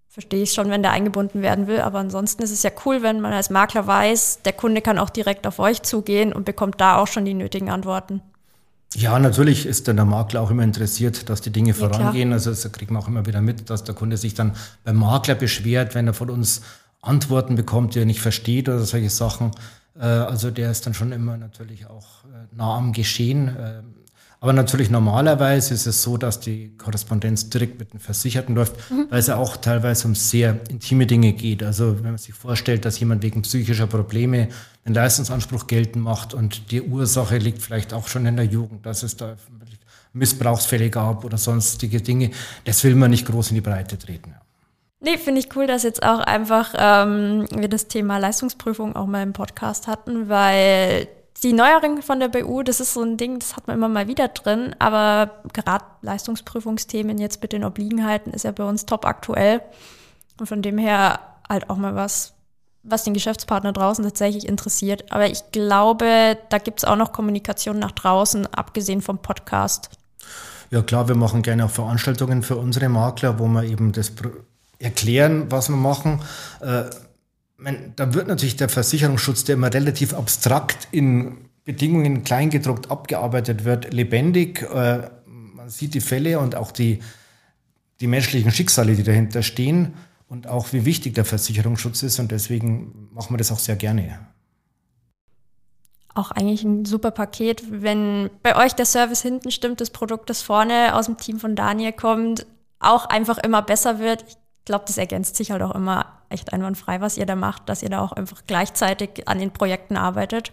verstehe 0.09 0.43
ich 0.43 0.53
schon, 0.53 0.71
wenn 0.71 0.83
der 0.83 0.93
eingebunden 0.93 1.41
werden 1.41 1.67
will. 1.67 1.81
Aber 1.81 1.99
ansonsten 1.99 2.43
ist 2.43 2.51
es 2.51 2.63
ja 2.63 2.71
cool, 2.85 3.03
wenn 3.03 3.21
man 3.21 3.33
als 3.33 3.49
Makler 3.49 3.87
weiß, 3.87 4.43
der 4.45 4.53
Kunde 4.53 4.83
kann 4.83 4.99
auch 4.99 5.11
direkt 5.11 5.47
auf 5.47 5.59
euch 5.59 5.83
zugehen 5.83 6.33
und 6.33 6.45
bekommt 6.45 6.81
da 6.81 6.99
auch 6.99 7.07
schon 7.07 7.25
die 7.25 7.35
nötigen 7.35 7.71
Antworten. 7.71 8.21
Ja, 8.97 9.19
natürlich 9.19 9.67
ist 9.67 9.87
dann 9.87 9.97
der 9.97 10.05
Makler 10.05 10.41
auch 10.41 10.51
immer 10.51 10.65
interessiert, 10.65 11.29
dass 11.29 11.41
die 11.41 11.51
Dinge 11.51 11.75
vorangehen. 11.75 12.31
Klar. 12.31 12.39
Also 12.39 12.51
das 12.51 12.73
kriegt 12.73 12.91
man 12.91 13.03
auch 13.03 13.09
immer 13.09 13.25
wieder 13.27 13.41
mit, 13.41 13.71
dass 13.71 13.85
der 13.85 13.95
Kunde 13.95 14.17
sich 14.17 14.35
dann 14.35 14.57
beim 14.85 14.97
Makler 14.97 15.37
beschwert, 15.37 15.95
wenn 15.95 16.09
er 16.09 16.15
von 16.15 16.29
uns 16.29 16.63
Antworten 17.01 17.55
bekommt, 17.55 17.95
die 17.95 18.01
er 18.01 18.05
nicht 18.05 18.21
versteht 18.21 18.69
oder 18.69 18.81
solche 18.81 19.11
Sachen. 19.11 19.53
Äh, 19.99 20.05
also 20.05 20.51
der 20.51 20.71
ist 20.71 20.87
dann 20.87 20.95
schon 20.95 21.13
immer 21.13 21.37
natürlich 21.37 21.87
auch 21.87 22.25
äh, 22.25 22.57
nah 22.57 22.77
am 22.77 22.93
Geschehen. 22.93 23.57
Aber 24.43 24.55
natürlich 24.55 24.89
normalerweise 24.89 25.75
ist 25.75 25.87
es 25.87 26.03
so, 26.03 26.17
dass 26.17 26.41
die 26.41 26.75
Korrespondenz 26.79 27.51
direkt 27.51 27.79
mit 27.79 27.93
den 27.93 28.01
Versicherten 28.01 28.55
läuft, 28.55 28.91
mhm. 28.91 29.07
weil 29.11 29.19
es 29.21 29.27
ja 29.27 29.37
auch 29.37 29.59
teilweise 29.59 30.09
um 30.09 30.15
sehr 30.15 30.59
intime 30.71 31.07
Dinge 31.07 31.35
geht. 31.35 31.63
Also 31.63 31.97
wenn 31.97 32.13
man 32.13 32.19
sich 32.19 32.35
vorstellt, 32.35 32.87
dass 32.87 32.99
jemand 32.99 33.23
wegen 33.23 33.43
psychischer 33.43 33.87
Probleme 33.87 34.49
einen 34.87 34.95
Leistungsanspruch 34.95 35.67
geltend 35.67 36.03
macht 36.03 36.33
und 36.33 36.71
die 36.71 36.81
Ursache 36.81 37.37
liegt 37.37 37.61
vielleicht 37.61 37.93
auch 37.93 38.09
schon 38.09 38.25
in 38.25 38.37
der 38.37 38.47
Jugend, 38.47 38.87
dass 38.87 39.03
es 39.03 39.15
da 39.19 39.37
Missbrauchsfälle 40.15 40.89
gab 40.89 41.25
oder 41.25 41.37
sonstige 41.37 42.01
Dinge, 42.01 42.31
das 42.65 42.83
will 42.83 42.95
man 42.95 43.11
nicht 43.11 43.27
groß 43.27 43.51
in 43.51 43.57
die 43.57 43.61
Breite 43.61 43.99
treten. 43.99 44.35
Nee, 45.01 45.19
finde 45.19 45.41
ich 45.41 45.55
cool, 45.55 45.67
dass 45.67 45.83
jetzt 45.83 46.03
auch 46.03 46.21
einfach 46.21 46.75
ähm, 46.77 47.47
wir 47.55 47.69
das 47.69 47.89
Thema 47.89 48.19
Leistungsprüfung 48.19 48.97
auch 48.97 49.07
mal 49.07 49.23
im 49.23 49.33
Podcast 49.33 49.87
hatten, 49.87 50.29
weil 50.29 51.09
die 51.43 51.53
Neuerungen 51.53 52.03
von 52.03 52.21
der 52.21 52.29
BU, 52.29 52.63
das 52.63 52.81
ist 52.81 52.95
so 52.95 53.03
ein 53.03 53.17
Ding, 53.17 53.39
das 53.39 53.57
hat 53.57 53.67
man 53.67 53.77
immer 53.77 53.89
mal 53.89 54.09
wieder 54.09 54.29
drin, 54.29 54.75
aber 54.79 55.43
gerade 55.53 55.85
Leistungsprüfungsthemen 56.03 57.19
jetzt 57.19 57.43
mit 57.43 57.53
den 57.53 57.65
Obliegenheiten 57.65 58.33
ist 58.33 58.45
ja 58.45 58.53
bei 58.53 58.65
uns 58.65 58.87
top 58.87 59.07
aktuell. 59.07 59.63
Und 60.39 60.47
von 60.47 60.63
dem 60.63 60.79
her 60.79 61.21
halt 61.49 61.71
auch 61.71 61.77
mal 61.77 61.95
was, 61.95 62.35
was 62.83 63.05
den 63.05 63.15
Geschäftspartner 63.15 63.73
draußen 63.73 64.05
tatsächlich 64.05 64.49
interessiert. 64.49 65.13
Aber 65.13 65.29
ich 65.29 65.51
glaube, 65.53 66.39
da 66.49 66.59
gibt 66.59 66.79
es 66.79 66.85
auch 66.85 66.97
noch 66.97 67.13
Kommunikation 67.13 67.79
nach 67.79 67.93
draußen, 67.93 68.47
abgesehen 68.55 69.03
vom 69.03 69.19
Podcast. 69.19 69.91
Ja 70.71 70.83
klar, 70.83 71.09
wir 71.09 71.17
machen 71.17 71.43
gerne 71.43 71.65
auch 71.65 71.71
Veranstaltungen 71.71 72.43
für 72.43 72.57
unsere 72.57 72.89
Makler, 72.89 73.39
wo 73.39 73.47
wir 73.49 73.65
eben 73.65 73.93
das 73.93 74.13
erklären, 74.79 75.51
was 75.51 75.69
wir 75.69 75.77
machen. 75.77 76.23
Äh, 76.61 76.85
meine, 77.61 77.93
da 77.97 78.15
wird 78.15 78.29
natürlich 78.29 78.57
der 78.57 78.69
Versicherungsschutz, 78.69 79.45
der 79.45 79.55
immer 79.55 79.73
relativ 79.73 80.15
abstrakt 80.15 80.89
in 80.91 81.49
Bedingungen 81.65 82.25
kleingedruckt 82.25 82.91
abgearbeitet 82.91 83.65
wird, 83.65 83.93
lebendig. 83.93 84.63
Äh, 84.63 85.11
man 85.27 85.69
sieht 85.69 85.95
die 85.95 86.01
Fälle 86.01 86.39
und 86.39 86.55
auch 86.55 86.73
die, 86.73 87.01
die 88.01 88.07
menschlichen 88.07 88.51
Schicksale, 88.51 88.95
die 88.95 89.03
dahinter 89.03 89.43
stehen 89.43 89.95
und 90.29 90.47
auch 90.47 90.73
wie 90.73 90.85
wichtig 90.85 91.15
der 91.15 91.25
Versicherungsschutz 91.25 92.03
ist. 92.03 92.19
Und 92.19 92.31
deswegen 92.31 93.11
machen 93.13 93.35
wir 93.35 93.39
das 93.39 93.53
auch 93.53 93.59
sehr 93.59 93.77
gerne. 93.77 94.19
Auch 96.15 96.31
eigentlich 96.31 96.65
ein 96.65 96.85
super 96.85 97.11
Paket. 97.11 97.63
Wenn 97.71 98.31
bei 98.43 98.57
euch 98.57 98.75
der 98.75 98.87
Service 98.87 99.23
hinten 99.23 99.51
stimmt, 99.51 99.81
das 99.81 99.91
Produkt, 99.91 100.29
das 100.29 100.43
vorne 100.43 100.95
aus 100.95 101.07
dem 101.07 101.19
Team 101.19 101.39
von 101.39 101.55
Daniel 101.55 101.93
kommt, 101.93 102.47
auch 102.81 103.07
einfach 103.07 103.39
immer 103.39 103.63
besser 103.63 103.99
wird. 103.99 104.25
Ich 104.27 104.37
glaube, 104.65 104.85
das 104.87 104.99
ergänzt 104.99 105.37
sich 105.37 105.51
halt 105.51 105.63
auch 105.63 105.75
immer 105.75 106.20
echt 106.31 106.53
einwandfrei, 106.53 107.01
was 107.01 107.17
ihr 107.17 107.27
da 107.27 107.37
macht, 107.37 107.69
dass 107.69 107.83
ihr 107.83 107.91
da 107.91 108.01
auch 108.01 108.13
einfach 108.13 108.43
gleichzeitig 108.47 109.29
an 109.29 109.39
den 109.39 109.53
Projekten 109.53 109.97
arbeitet. 109.97 110.53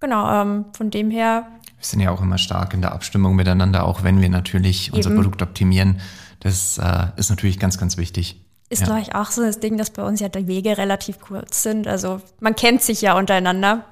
Genau, 0.00 0.30
ähm, 0.30 0.66
von 0.72 0.90
dem 0.90 1.10
her. 1.10 1.46
Wir 1.78 1.84
sind 1.84 2.00
ja 2.00 2.10
auch 2.10 2.20
immer 2.20 2.38
stark 2.38 2.74
in 2.74 2.82
der 2.82 2.92
Abstimmung 2.92 3.34
miteinander, 3.34 3.84
auch 3.84 4.02
wenn 4.02 4.20
wir 4.20 4.28
natürlich 4.28 4.88
Eben. 4.88 4.96
unser 4.96 5.10
Produkt 5.10 5.42
optimieren. 5.42 6.00
Das 6.40 6.78
äh, 6.78 7.06
ist 7.16 7.30
natürlich 7.30 7.58
ganz, 7.58 7.78
ganz 7.78 7.96
wichtig. 7.96 8.42
Ist, 8.68 8.80
ja. 8.80 8.86
glaube 8.86 9.00
ich, 9.00 9.14
auch 9.14 9.30
so 9.30 9.42
das 9.42 9.60
Ding, 9.60 9.78
dass 9.78 9.90
bei 9.90 10.02
uns 10.02 10.20
ja 10.20 10.28
die 10.28 10.46
Wege 10.46 10.76
relativ 10.76 11.20
kurz 11.20 11.62
sind. 11.62 11.86
Also 11.86 12.20
man 12.40 12.54
kennt 12.56 12.82
sich 12.82 13.00
ja 13.00 13.16
untereinander. 13.16 13.84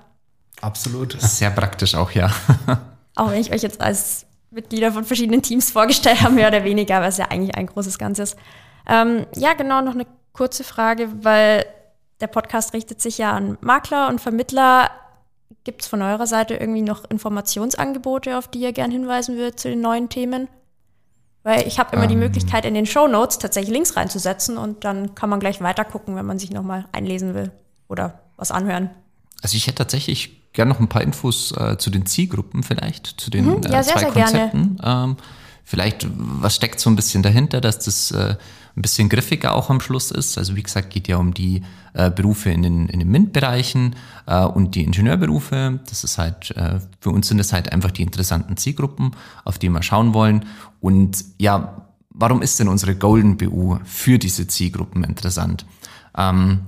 Absolut. 0.61 1.20
Sehr 1.20 1.50
praktisch 1.50 1.94
auch, 1.94 2.11
ja. 2.11 2.30
auch 3.14 3.30
wenn 3.30 3.40
ich 3.40 3.52
euch 3.52 3.62
jetzt 3.62 3.80
als 3.80 4.26
Mitglieder 4.50 4.92
von 4.92 5.04
verschiedenen 5.04 5.42
Teams 5.42 5.70
vorgestellt 5.70 6.22
habe, 6.22 6.35
mehr 6.35 6.48
oder 6.48 6.64
weniger, 6.64 6.96
aber 6.98 7.07
es 7.07 7.18
ja 7.18 7.26
eigentlich 7.26 7.54
ein 7.57 7.66
großes 7.66 7.98
Ganzes. 7.98 8.37
Ähm, 8.88 9.26
ja, 9.37 9.54
genau, 9.54 9.80
noch 9.80 9.94
eine 9.94 10.07
kurze 10.35 10.64
Frage, 10.64 11.09
weil 11.25 11.64
der 12.20 12.27
Podcast 12.27 12.75
richtet 12.75 13.01
sich 13.01 13.16
ja 13.16 13.33
an 13.33 13.57
Makler 13.62 14.09
und 14.09 14.20
Vermittler. 14.20 14.90
Gibt 15.64 15.83
es 15.83 15.88
von 15.88 16.03
eurer 16.03 16.27
Seite 16.27 16.55
irgendwie 16.55 16.83
noch 16.83 17.09
Informationsangebote, 17.09 18.37
auf 18.37 18.49
die 18.49 18.61
ihr 18.61 18.73
gern 18.73 18.90
hinweisen 18.90 19.37
würdet 19.37 19.59
zu 19.59 19.70
den 19.70 19.81
neuen 19.81 20.11
Themen? 20.11 20.49
Weil 21.42 21.66
ich 21.66 21.79
habe 21.79 21.94
immer 21.94 22.05
ähm. 22.05 22.11
die 22.11 22.16
Möglichkeit, 22.16 22.66
in 22.66 22.75
den 22.75 22.87
Show 22.87 23.07
Notes 23.07 23.38
tatsächlich 23.38 23.73
Links 23.73 23.97
reinzusetzen 23.97 24.59
und 24.59 24.85
dann 24.85 25.14
kann 25.14 25.31
man 25.31 25.40
gleich 25.40 25.61
weiter 25.61 25.85
gucken, 25.85 26.16
wenn 26.16 26.27
man 26.27 26.38
sich 26.38 26.51
nochmal 26.51 26.87
einlesen 26.92 27.35
will 27.35 27.51
oder 27.88 28.20
was 28.37 28.51
anhören. 28.51 28.90
Also 29.42 29.57
ich 29.57 29.66
hätte 29.66 29.79
tatsächlich 29.79 30.53
gerne 30.53 30.73
noch 30.73 30.81
ein 30.81 30.88
paar 30.88 31.03
Infos 31.03 31.53
äh, 31.53 31.77
zu 31.77 31.90
den 31.90 32.07
Zielgruppen 32.07 32.62
vielleicht, 32.62 33.07
zu 33.07 33.31
den 33.31 33.44
mhm, 33.44 33.62
ja, 33.62 33.81
äh, 33.81 33.83
zwei 33.83 33.83
sehr, 33.83 33.99
sehr 33.99 34.11
Konzepten. 34.11 34.79
Ähm, 34.83 35.16
vielleicht, 35.64 36.07
was 36.16 36.55
steckt 36.55 36.81
so 36.81 36.90
ein 36.90 36.96
bisschen 36.96 37.22
dahinter, 37.22 37.61
dass 37.61 37.79
das 37.79 38.11
äh, 38.11 38.37
ein 38.77 38.83
bisschen 38.83 39.09
griffiger 39.09 39.55
auch 39.55 39.70
am 39.70 39.81
Schluss 39.81 40.11
ist. 40.11 40.37
Also 40.37 40.57
wie 40.57 40.62
gesagt, 40.62 40.90
geht 40.90 41.09
ja 41.09 41.16
um 41.16 41.33
die 41.33 41.62
äh, 41.92 42.11
Berufe 42.11 42.50
in 42.50 42.62
den, 42.62 42.88
in 42.88 42.98
den 42.98 43.11
MINT-Bereichen 43.11 43.94
äh, 44.27 44.44
und 44.44 44.74
die 44.74 44.83
Ingenieurberufe. 44.83 45.81
Das 45.88 46.05
ist 46.05 46.18
halt, 46.18 46.50
äh, 46.57 46.81
für 47.00 47.11
uns 47.11 47.29
sind 47.29 47.38
es 47.38 47.53
halt 47.53 47.72
einfach 47.72 47.92
die 47.92 48.03
interessanten 48.03 48.57
Zielgruppen, 48.57 49.12
auf 49.44 49.59
die 49.59 49.68
wir 49.68 49.83
schauen 49.83 50.12
wollen. 50.12 50.44
Und 50.81 51.24
ja, 51.38 51.87
warum 52.11 52.42
ist 52.42 52.59
denn 52.59 52.68
unsere 52.68 52.96
Golden 52.96 53.37
BU 53.37 53.79
für 53.85 54.18
diese 54.18 54.48
Zielgruppen 54.48 55.05
interessant? 55.05 55.66
Ähm, 56.16 56.61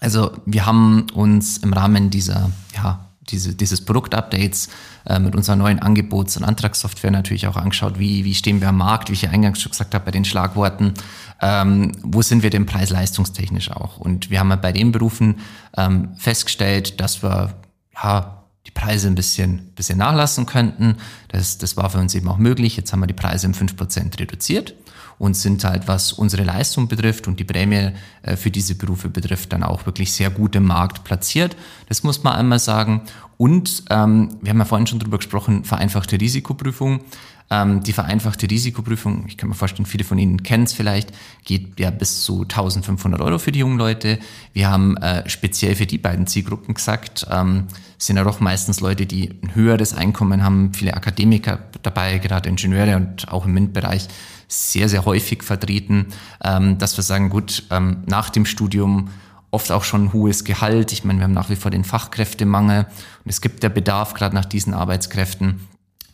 also 0.00 0.32
wir 0.44 0.66
haben 0.66 1.06
uns 1.14 1.58
im 1.58 1.72
Rahmen 1.72 2.10
dieser 2.10 2.50
ja, 2.74 3.07
diese, 3.30 3.54
dieses 3.54 3.84
Produktupdates 3.84 4.68
äh, 5.06 5.18
mit 5.18 5.34
unserer 5.36 5.56
neuen 5.56 5.78
Angebots- 5.78 6.36
und 6.36 6.44
Antragssoftware 6.44 7.10
natürlich 7.10 7.46
auch 7.46 7.56
angeschaut, 7.56 7.98
wie, 7.98 8.24
wie 8.24 8.34
stehen 8.34 8.60
wir 8.60 8.68
am 8.68 8.78
Markt, 8.78 9.08
wie 9.08 9.14
ich 9.14 9.22
ja 9.22 9.30
eingangs 9.30 9.60
schon 9.60 9.70
gesagt 9.70 9.94
habe 9.94 10.04
bei 10.04 10.10
den 10.10 10.24
Schlagworten, 10.24 10.94
ähm, 11.40 11.92
wo 12.02 12.22
sind 12.22 12.42
wir 12.42 12.50
denn 12.50 12.66
preis-leistungstechnisch 12.66 13.70
auch. 13.70 13.98
Und 13.98 14.30
wir 14.30 14.40
haben 14.40 14.50
ja 14.50 14.56
bei 14.56 14.72
den 14.72 14.92
Berufen 14.92 15.36
ähm, 15.76 16.10
festgestellt, 16.16 17.00
dass 17.00 17.22
wir 17.22 17.54
ja, 17.94 18.44
die 18.66 18.70
Preise 18.70 19.08
ein 19.08 19.14
bisschen, 19.14 19.72
bisschen 19.74 19.98
nachlassen 19.98 20.46
könnten. 20.46 20.96
Das, 21.28 21.58
das 21.58 21.76
war 21.76 21.90
für 21.90 21.98
uns 21.98 22.14
eben 22.14 22.28
auch 22.28 22.38
möglich. 22.38 22.76
Jetzt 22.76 22.92
haben 22.92 23.00
wir 23.00 23.06
die 23.06 23.14
Preise 23.14 23.46
um 23.46 23.54
5% 23.54 24.18
reduziert 24.20 24.74
und 25.18 25.34
sind 25.34 25.64
halt, 25.64 25.88
was 25.88 26.12
unsere 26.12 26.44
Leistung 26.44 26.88
betrifft 26.88 27.26
und 27.26 27.40
die 27.40 27.44
Prämie 27.44 27.92
äh, 28.22 28.36
für 28.36 28.50
diese 28.50 28.74
Berufe 28.74 29.08
betrifft, 29.08 29.52
dann 29.52 29.62
auch 29.62 29.86
wirklich 29.86 30.12
sehr 30.12 30.30
gut 30.30 30.54
im 30.54 30.64
Markt 30.64 31.04
platziert. 31.04 31.56
Das 31.88 32.02
muss 32.02 32.22
man 32.22 32.34
einmal 32.34 32.58
sagen. 32.58 33.02
Und 33.36 33.84
ähm, 33.90 34.30
wir 34.42 34.50
haben 34.50 34.58
ja 34.58 34.64
vorhin 34.64 34.86
schon 34.86 34.98
drüber 34.98 35.18
gesprochen, 35.18 35.64
vereinfachte 35.64 36.20
Risikoprüfung. 36.20 37.00
Ähm, 37.50 37.82
die 37.82 37.92
vereinfachte 37.92 38.50
Risikoprüfung, 38.50 39.24
ich 39.26 39.36
kann 39.36 39.48
mir 39.48 39.54
vorstellen, 39.54 39.86
viele 39.86 40.04
von 40.04 40.18
Ihnen 40.18 40.42
kennen 40.42 40.64
es 40.64 40.74
vielleicht, 40.74 41.12
geht 41.44 41.80
ja 41.80 41.90
bis 41.90 42.22
zu 42.22 42.42
1500 42.42 43.20
Euro 43.20 43.38
für 43.38 43.52
die 43.52 43.60
jungen 43.60 43.78
Leute. 43.78 44.18
Wir 44.52 44.70
haben 44.70 44.96
äh, 44.98 45.28
speziell 45.28 45.74
für 45.74 45.86
die 45.86 45.98
beiden 45.98 46.26
Zielgruppen 46.26 46.74
gesagt, 46.74 47.26
ähm, 47.30 47.68
sind 47.96 48.16
ja 48.16 48.24
doch 48.24 48.40
meistens 48.40 48.80
Leute, 48.80 49.06
die 49.06 49.30
ein 49.42 49.54
höheres 49.54 49.94
Einkommen 49.94 50.44
haben, 50.44 50.74
viele 50.74 50.94
Akademiker 50.94 51.60
dabei, 51.82 52.18
gerade 52.18 52.48
Ingenieure 52.48 52.96
und 52.96 53.28
auch 53.32 53.46
im 53.46 53.54
MINT-Bereich 53.54 54.08
sehr, 54.46 54.88
sehr 54.88 55.04
häufig 55.04 55.42
vertreten, 55.42 56.06
ähm, 56.42 56.78
dass 56.78 56.96
wir 56.96 57.04
sagen, 57.04 57.30
gut, 57.30 57.64
ähm, 57.70 58.02
nach 58.06 58.30
dem 58.30 58.44
Studium 58.44 59.08
oft 59.50 59.72
auch 59.72 59.84
schon 59.84 60.04
ein 60.04 60.12
hohes 60.12 60.44
Gehalt. 60.44 60.92
Ich 60.92 61.04
meine, 61.04 61.20
wir 61.20 61.24
haben 61.24 61.32
nach 61.32 61.50
wie 61.50 61.56
vor 61.56 61.70
den 61.70 61.84
Fachkräftemangel 61.84 62.86
und 63.24 63.30
es 63.30 63.40
gibt 63.40 63.62
der 63.62 63.70
Bedarf 63.70 64.14
gerade 64.14 64.34
nach 64.34 64.44
diesen 64.44 64.74
Arbeitskräften, 64.74 65.60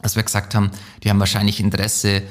dass 0.05 0.17
wir 0.17 0.23
gesagt 0.23 0.55
haben, 0.55 0.71
die 1.03 1.11
haben 1.11 1.19
wahrscheinlich 1.19 1.61
Interesse, 1.61 2.23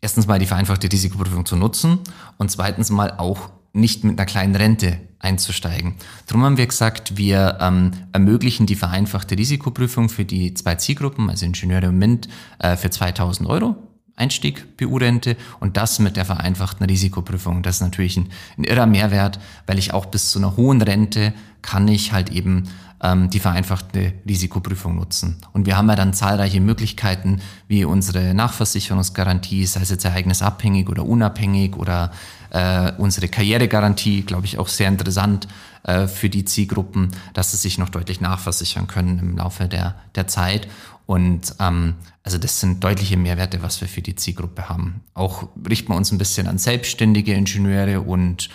erstens 0.00 0.26
mal 0.26 0.38
die 0.38 0.46
vereinfachte 0.46 0.90
Risikoprüfung 0.90 1.46
zu 1.46 1.56
nutzen 1.56 2.00
und 2.36 2.50
zweitens 2.50 2.90
mal 2.90 3.12
auch 3.12 3.50
nicht 3.72 4.02
mit 4.02 4.18
einer 4.18 4.26
kleinen 4.26 4.56
Rente 4.56 4.98
einzusteigen. 5.20 5.94
Darum 6.26 6.42
haben 6.42 6.56
wir 6.56 6.66
gesagt, 6.66 7.16
wir 7.16 7.58
ähm, 7.60 7.92
ermöglichen 8.12 8.66
die 8.66 8.74
vereinfachte 8.74 9.38
Risikoprüfung 9.38 10.08
für 10.08 10.24
die 10.24 10.54
zwei 10.54 10.74
Zielgruppen, 10.74 11.30
also 11.30 11.46
Ingenieure 11.46 11.88
und 11.88 11.98
MINT, 11.98 12.28
äh, 12.58 12.76
für 12.76 12.90
2000 12.90 13.48
Euro 13.48 13.76
Einstieg 14.16 14.76
BU-Rente 14.76 15.36
und 15.60 15.76
das 15.76 16.00
mit 16.00 16.16
der 16.16 16.24
vereinfachten 16.24 16.84
Risikoprüfung. 16.84 17.62
Das 17.62 17.76
ist 17.76 17.82
natürlich 17.82 18.16
ein, 18.16 18.28
ein 18.56 18.64
irrer 18.64 18.86
Mehrwert, 18.86 19.38
weil 19.66 19.78
ich 19.78 19.94
auch 19.94 20.06
bis 20.06 20.30
zu 20.30 20.40
einer 20.40 20.56
hohen 20.56 20.82
Rente 20.82 21.32
kann 21.62 21.86
ich 21.86 22.12
halt 22.12 22.30
eben 22.30 22.64
ähm, 23.02 23.30
die 23.30 23.38
vereinfachte 23.38 24.14
Risikoprüfung 24.26 24.96
nutzen. 24.96 25.36
Und 25.52 25.66
wir 25.66 25.76
haben 25.76 25.88
ja 25.88 25.96
dann 25.96 26.14
zahlreiche 26.14 26.60
Möglichkeiten, 26.60 27.40
wie 27.66 27.84
unsere 27.84 28.34
Nachversicherungsgarantie, 28.34 29.66
sei 29.66 29.80
es 29.80 29.90
jetzt 29.90 30.04
ereignisabhängig 30.04 30.88
oder 30.88 31.04
unabhängig 31.04 31.76
oder 31.76 32.12
äh, 32.50 32.92
unsere 32.98 33.28
Karrieregarantie, 33.28 34.22
glaube 34.22 34.46
ich, 34.46 34.58
auch 34.58 34.68
sehr 34.68 34.88
interessant 34.88 35.48
äh, 35.84 36.06
für 36.06 36.28
die 36.28 36.44
Zielgruppen, 36.44 37.10
dass 37.34 37.52
sie 37.52 37.56
sich 37.56 37.78
noch 37.78 37.88
deutlich 37.88 38.20
nachversichern 38.20 38.86
können 38.86 39.18
im 39.18 39.36
Laufe 39.36 39.68
der, 39.68 39.94
der 40.14 40.26
Zeit. 40.26 40.68
Und 41.06 41.54
ähm, 41.60 41.94
also 42.22 42.36
das 42.36 42.60
sind 42.60 42.84
deutliche 42.84 43.16
Mehrwerte, 43.16 43.62
was 43.62 43.80
wir 43.80 43.88
für 43.88 44.02
die 44.02 44.14
Zielgruppe 44.14 44.68
haben. 44.68 45.00
Auch 45.14 45.48
richten 45.66 45.90
wir 45.92 45.96
uns 45.96 46.12
ein 46.12 46.18
bisschen 46.18 46.46
an 46.46 46.58
selbstständige 46.58 47.32
Ingenieure 47.32 48.02
und 48.02 48.50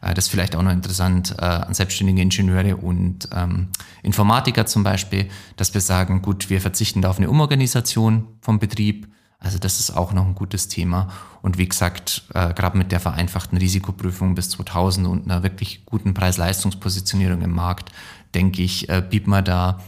das 0.00 0.26
ist 0.26 0.28
vielleicht 0.30 0.54
auch 0.54 0.62
noch 0.62 0.72
interessant, 0.72 1.34
äh, 1.38 1.44
an 1.44 1.74
selbstständige 1.74 2.22
Ingenieure 2.22 2.76
und 2.76 3.28
ähm, 3.32 3.68
Informatiker 4.02 4.66
zum 4.66 4.84
Beispiel, 4.84 5.28
dass 5.56 5.74
wir 5.74 5.80
sagen, 5.80 6.22
gut, 6.22 6.50
wir 6.50 6.60
verzichten 6.60 7.02
da 7.02 7.10
auf 7.10 7.18
eine 7.18 7.30
Umorganisation 7.30 8.28
vom 8.40 8.58
Betrieb. 8.58 9.08
Also 9.40 9.58
das 9.58 9.78
ist 9.78 9.90
auch 9.90 10.12
noch 10.12 10.26
ein 10.26 10.34
gutes 10.34 10.68
Thema. 10.68 11.08
Und 11.42 11.58
wie 11.58 11.68
gesagt, 11.68 12.24
äh, 12.34 12.52
gerade 12.54 12.76
mit 12.76 12.92
der 12.92 13.00
vereinfachten 13.00 13.58
Risikoprüfung 13.58 14.34
bis 14.34 14.50
2000 14.50 15.06
und 15.06 15.24
einer 15.24 15.42
wirklich 15.42 15.84
guten 15.86 16.14
Preis-Leistungspositionierung 16.14 17.42
im 17.42 17.52
Markt, 17.52 17.92
denke 18.34 18.62
ich, 18.62 18.88
äh, 18.88 19.02
bieten 19.08 19.30
wir 19.30 19.42
da, 19.42 19.80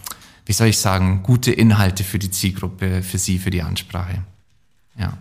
wie 0.47 0.53
soll 0.53 0.69
ich 0.69 0.79
sagen, 0.79 1.23
gute 1.23 1.53
Inhalte 1.53 2.05
für 2.05 2.19
die 2.19 2.31
Zielgruppe, 2.31 3.03
für 3.03 3.19
Sie, 3.19 3.39
für 3.39 3.51
die 3.51 3.63
Ansprache. 3.63 4.25
Ja. 4.99 5.19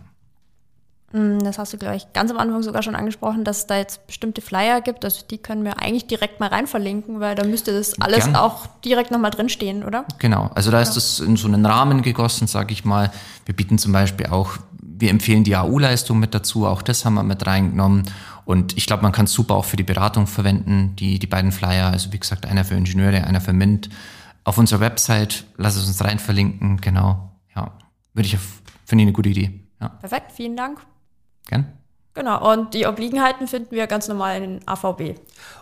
Mm, 1.11 1.39
das 1.39 1.57
hast 1.57 1.73
du, 1.73 1.77
glaube 1.77 1.95
ich, 1.95 2.11
ganz 2.13 2.29
am 2.29 2.37
Anfang 2.37 2.61
sogar 2.61 2.83
schon 2.83 2.95
angesprochen, 2.95 3.43
dass 3.43 3.59
es 3.59 3.67
da 3.67 3.77
jetzt 3.77 4.05
bestimmte 4.05 4.41
Flyer 4.41 4.81
gibt. 4.81 5.03
Also 5.03 5.25
die 5.29 5.37
können 5.37 5.63
wir 5.63 5.81
eigentlich 5.81 6.07
direkt 6.07 6.39
mal 6.39 6.49
rein 6.49 6.67
verlinken, 6.67 7.19
weil 7.19 7.35
da 7.35 7.43
müsste 7.43 7.73
das 7.73 7.99
alles 7.99 8.25
Gern. 8.25 8.35
auch 8.35 8.67
direkt 8.85 9.11
nochmal 9.11 9.31
drinstehen, 9.31 9.83
oder? 9.83 10.05
Genau, 10.19 10.51
also 10.53 10.71
da 10.71 10.81
ist 10.81 10.93
das 10.93 11.19
in 11.19 11.35
so 11.35 11.47
einen 11.47 11.65
Rahmen 11.65 12.01
gegossen, 12.01 12.47
sage 12.47 12.73
ich 12.73 12.85
mal. 12.85 13.11
Wir 13.45 13.55
bieten 13.55 13.77
zum 13.77 13.91
Beispiel 13.91 14.27
auch, 14.27 14.57
wir 14.81 15.09
empfehlen 15.09 15.43
die 15.43 15.55
AU-Leistung 15.55 16.19
mit 16.19 16.35
dazu, 16.35 16.67
auch 16.67 16.81
das 16.81 17.05
haben 17.05 17.15
wir 17.15 17.23
mit 17.23 17.45
reingenommen. 17.45 18.03
Und 18.45 18.77
ich 18.77 18.85
glaube, 18.85 19.03
man 19.03 19.11
kann 19.11 19.25
es 19.25 19.33
super 19.33 19.55
auch 19.55 19.65
für 19.65 19.77
die 19.77 19.83
Beratung 19.83 20.27
verwenden, 20.27 20.95
die, 20.95 21.19
die 21.19 21.27
beiden 21.27 21.51
Flyer, 21.51 21.91
also 21.91 22.11
wie 22.11 22.19
gesagt, 22.19 22.45
einer 22.45 22.65
für 22.65 22.75
Ingenieure, 22.75 23.23
einer 23.23 23.41
für 23.41 23.53
MINT. 23.53 23.89
Auf 24.43 24.57
unserer 24.57 24.79
Website, 24.79 25.45
lass 25.57 25.75
es 25.75 25.87
uns 25.87 26.03
rein 26.03 26.17
verlinken, 26.17 26.77
genau. 26.81 27.31
Ja, 27.55 27.71
würde 28.13 28.27
ich, 28.27 28.37
finde 28.85 29.03
ich 29.03 29.07
eine 29.07 29.13
gute 29.13 29.29
Idee. 29.29 29.59
Ja. 29.79 29.89
Perfekt, 29.89 30.31
vielen 30.31 30.55
Dank. 30.55 30.79
Gern. 31.49 31.65
Genau, 32.13 32.51
und 32.51 32.73
die 32.73 32.85
Obliegenheiten 32.85 33.47
finden 33.47 33.75
wir 33.75 33.87
ganz 33.87 34.07
normal 34.07 34.41
in 34.41 34.59
den 34.59 34.67
AVB. 34.67 35.15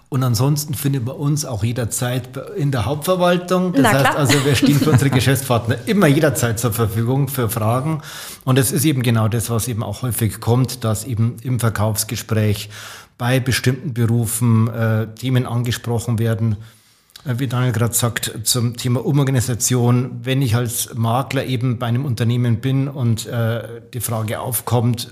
Und 0.09 0.23
ansonsten 0.23 0.73
findet 0.73 1.05
man 1.05 1.15
uns 1.15 1.45
auch 1.45 1.63
jederzeit 1.63 2.29
in 2.55 2.71
der 2.71 2.85
Hauptverwaltung. 2.85 3.73
Das 3.73 3.93
heißt 3.93 4.17
also, 4.17 4.45
wir 4.45 4.55
stehen 4.55 4.79
für 4.79 4.91
unsere 4.91 5.09
Geschäftspartner 5.11 5.77
immer 5.85 6.07
jederzeit 6.07 6.59
zur 6.59 6.71
Verfügung 6.73 7.27
für 7.27 7.49
Fragen. 7.49 8.01
Und 8.45 8.57
es 8.57 8.71
ist 8.71 8.85
eben 8.85 9.03
genau 9.03 9.27
das, 9.27 9.49
was 9.49 9.67
eben 9.67 9.83
auch 9.83 10.01
häufig 10.01 10.39
kommt, 10.39 10.83
dass 10.83 11.05
eben 11.05 11.35
im 11.43 11.59
Verkaufsgespräch 11.59 12.69
bei 13.17 13.39
bestimmten 13.39 13.93
Berufen 13.93 14.69
äh, 14.69 15.07
Themen 15.15 15.45
angesprochen 15.45 16.17
werden. 16.17 16.55
Äh, 17.25 17.35
wie 17.37 17.47
Daniel 17.47 17.73
gerade 17.73 17.93
sagt, 17.93 18.31
zum 18.43 18.77
Thema 18.77 19.05
Umorganisation. 19.05 20.21
Wenn 20.23 20.41
ich 20.41 20.55
als 20.55 20.95
Makler 20.95 21.45
eben 21.45 21.77
bei 21.77 21.87
einem 21.87 22.05
Unternehmen 22.05 22.61
bin 22.61 22.87
und 22.87 23.25
äh, 23.27 23.81
die 23.93 23.99
Frage 23.99 24.39
aufkommt, 24.39 25.09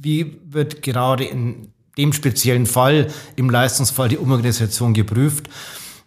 wie 0.00 0.40
wird 0.44 0.82
gerade 0.82 1.24
in 1.24 1.72
dem 1.96 2.12
speziellen 2.12 2.66
Fall, 2.66 3.08
im 3.36 3.50
Leistungsfall, 3.50 4.08
die 4.08 4.18
Umorganisation 4.18 4.94
geprüft, 4.94 5.48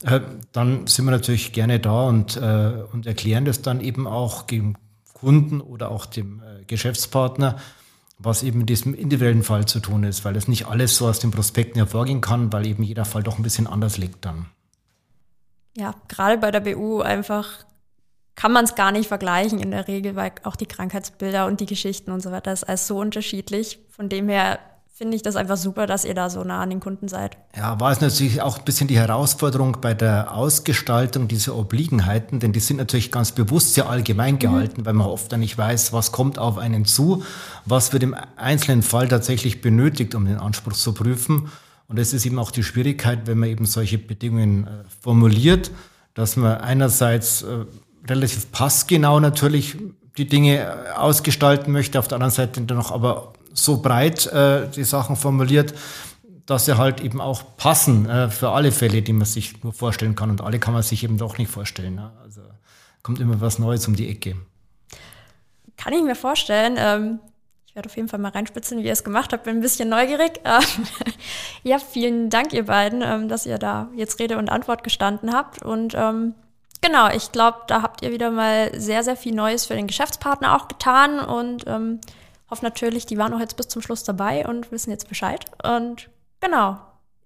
äh, 0.04 0.22
dann 0.52 0.88
sind 0.88 1.06
wir 1.06 1.12
natürlich 1.12 1.52
gerne 1.52 1.80
da 1.80 2.04
und, 2.04 2.38
äh, 2.38 2.84
und 2.92 3.06
erklären 3.06 3.46
das 3.46 3.62
dann 3.62 3.82
eben 3.82 4.08
auch 4.08 4.44
dem 4.44 4.78
Kunden 5.14 5.62
oder 5.62 5.92
auch 5.92 6.06
dem 6.06 6.42
äh, 6.42 6.64
Geschäftspartner, 6.66 7.58
was 8.18 8.44
eben 8.44 8.62
in 8.62 8.66
diesem 8.66 8.94
individuellen 8.94 9.44
Fall 9.44 9.66
zu 9.66 9.80
tun 9.80 10.04
ist, 10.04 10.26
weil 10.26 10.36
es 10.36 10.48
nicht 10.48 10.68
alles 10.68 10.98
so 10.98 11.08
aus 11.08 11.20
den 11.20 11.32
Prospekten 11.32 11.76
hervorgehen 11.76 12.22
kann, 12.22 12.52
weil 12.54 12.66
eben 12.66 12.84
jeder 12.84 13.06
Fall 13.06 13.24
doch 13.24 13.38
ein 13.38 13.44
bisschen 13.44 13.68
anders 13.68 13.98
liegt 13.98 14.26
dann. 14.26 14.48
Ja, 15.78 15.96
gerade 16.08 16.38
bei 16.38 16.52
der 16.52 16.60
BU 16.60 17.02
einfach 17.02 17.66
kann 18.36 18.52
man 18.52 18.66
es 18.66 18.76
gar 18.76 18.92
nicht 18.92 19.08
vergleichen 19.08 19.60
in 19.60 19.72
der 19.72 19.88
Regel, 19.88 20.16
weil 20.16 20.32
auch 20.44 20.56
die 20.56 20.66
Krankheitsbilder 20.66 21.46
und 21.46 21.60
die 21.60 21.66
Geschichten 21.66 22.12
und 22.12 22.22
so 22.22 22.32
weiter 22.32 22.54
ist 22.54 22.64
alles 22.64 22.88
so 22.88 22.98
unterschiedlich. 22.98 23.80
Von 23.90 24.10
dem 24.10 24.30
her 24.30 24.60
finde 25.02 25.16
ich 25.16 25.24
das 25.24 25.36
einfach 25.36 25.58
super, 25.58 25.88
dass 25.88 26.06
ihr 26.06 26.14
da 26.14 26.30
so 26.30 26.44
nah 26.44 26.62
an 26.62 26.70
den 26.70 26.80
Kunden 26.80 27.08
seid. 27.08 27.36
Ja, 27.58 27.80
war 27.80 27.92
es 27.92 28.02
natürlich 28.02 28.40
auch 28.44 28.60
ein 28.60 28.66
bisschen 28.66 28.88
die 28.88 29.00
Herausforderung 29.00 29.78
bei 29.82 29.96
der 29.96 30.36
Ausgestaltung 30.36 31.28
dieser 31.28 31.56
Obliegenheiten, 31.56 32.40
denn 32.40 32.54
die 32.54 32.60
sind 32.60 32.78
natürlich 32.78 33.12
ganz 33.12 33.32
bewusst 33.32 33.74
sehr 33.74 33.90
allgemein 33.90 34.36
mhm. 34.36 34.40
gehalten, 34.40 34.82
mhm. 34.82 34.86
weil 34.86 34.94
man 34.94 35.08
oft 35.08 35.32
dann 35.32 35.40
nicht 35.40 35.58
weiß, 35.58 35.92
was 35.92 36.12
kommt 36.12 36.38
auf 36.38 36.60
einen 36.60 36.86
zu, 36.86 37.24
was 37.66 37.94
wird 37.94 38.04
im 38.04 38.16
einzelnen 38.36 38.84
Fall 38.84 39.08
tatsächlich 39.08 39.62
benötigt, 39.62 40.14
um 40.14 40.26
den 40.26 40.38
Anspruch 40.38 40.74
zu 40.74 40.94
prüfen. 40.94 41.50
Und 41.88 41.98
es 41.98 42.14
ist 42.14 42.24
eben 42.28 42.38
auch 42.38 42.52
die 42.52 42.64
Schwierigkeit, 42.64 43.26
wenn 43.26 43.40
man 43.40 43.50
eben 43.50 43.66
solche 43.66 43.98
Bedingungen 43.98 44.68
äh, 44.68 44.70
formuliert, 45.02 45.72
dass 46.14 46.36
man 46.36 46.58
einerseits 46.58 47.42
äh, 47.42 47.66
relativ 48.08 48.52
passgenau 48.52 49.20
natürlich 49.20 49.78
die 50.18 50.28
Dinge 50.28 50.60
äh, 50.60 50.92
ausgestalten 50.92 51.72
möchte, 51.72 52.00
auf 52.00 52.08
der 52.08 52.16
anderen 52.16 52.32
Seite 52.32 52.62
dann 52.62 52.78
noch 52.78 52.92
aber 52.92 53.34
so 53.54 53.82
breit 53.82 54.28
äh, 54.28 54.68
die 54.70 54.84
Sachen 54.84 55.16
formuliert, 55.16 55.74
dass 56.46 56.66
sie 56.66 56.78
halt 56.78 57.02
eben 57.02 57.22
auch 57.22 57.44
passen 57.58 58.10
äh, 58.10 58.30
für 58.30 58.50
alle 58.50 58.72
Fälle, 58.72 59.02
die 59.02 59.14
man 59.14 59.26
sich 59.26 59.64
nur 59.64 59.74
vorstellen 59.74 60.16
kann. 60.16 60.30
Und 60.30 60.42
alle 60.42 60.60
kann 60.60 60.74
man 60.74 60.84
sich 60.84 61.04
eben 61.04 61.18
doch 61.18 61.38
nicht 61.38 61.52
vorstellen. 61.52 61.96
Ne? 61.96 62.12
Also 62.24 62.42
kommt 63.04 63.20
immer 63.20 63.40
was 63.42 63.60
Neues 63.60 63.88
um 63.88 63.96
die 63.96 64.10
Ecke. 64.10 64.36
Kann 65.78 65.94
ich 65.94 66.04
mir 66.04 66.16
vorstellen. 66.16 66.76
Ähm, 66.78 67.20
ich 67.66 67.76
werde 67.76 67.88
auf 67.88 67.96
jeden 67.96 68.10
Fall 68.10 68.20
mal 68.20 68.32
reinspitzen, 68.32 68.80
wie 68.80 68.84
ihr 68.84 68.92
es 68.92 69.06
gemacht 69.06 69.32
habt. 69.32 69.46
Bin 69.46 69.58
ein 69.58 69.62
bisschen 69.62 69.90
neugierig. 69.90 70.42
Ähm, 70.44 70.86
ja, 71.64 71.78
vielen 71.80 72.30
Dank, 72.30 72.54
ihr 72.54 72.66
beiden, 72.66 73.02
ähm, 73.04 73.30
dass 73.30 73.46
ihr 73.46 73.60
da 73.60 73.90
jetzt 73.96 74.20
Rede 74.20 74.38
und 74.38 74.50
Antwort 74.50 74.84
gestanden 74.84 75.34
habt. 75.34 75.64
Und 75.64 75.94
ähm, 75.96 76.34
Genau, 76.82 77.10
ich 77.10 77.32
glaube, 77.32 77.60
da 77.68 77.84
habt 77.84 78.02
ihr 78.02 78.12
wieder 78.12 78.32
mal 78.32 78.72
sehr, 78.80 79.04
sehr 79.04 79.16
viel 79.16 79.36
Neues 79.36 79.66
für 79.66 79.76
den 79.76 79.88
Geschäftspartner 79.88 80.56
auch 80.56 80.68
getan 80.68 81.20
und 81.20 81.66
ähm, 81.68 82.02
hoffe 82.50 82.66
natürlich, 82.66 83.06
die 83.06 83.20
waren 83.20 83.34
auch 83.34 83.40
jetzt 83.40 83.56
bis 83.56 83.68
zum 83.68 83.84
Schluss 83.84 84.04
dabei 84.04 84.48
und 84.48 84.72
wissen 84.72 84.90
jetzt 84.90 85.08
Bescheid. 85.08 85.46
Und 85.64 86.10
genau, 86.40 86.80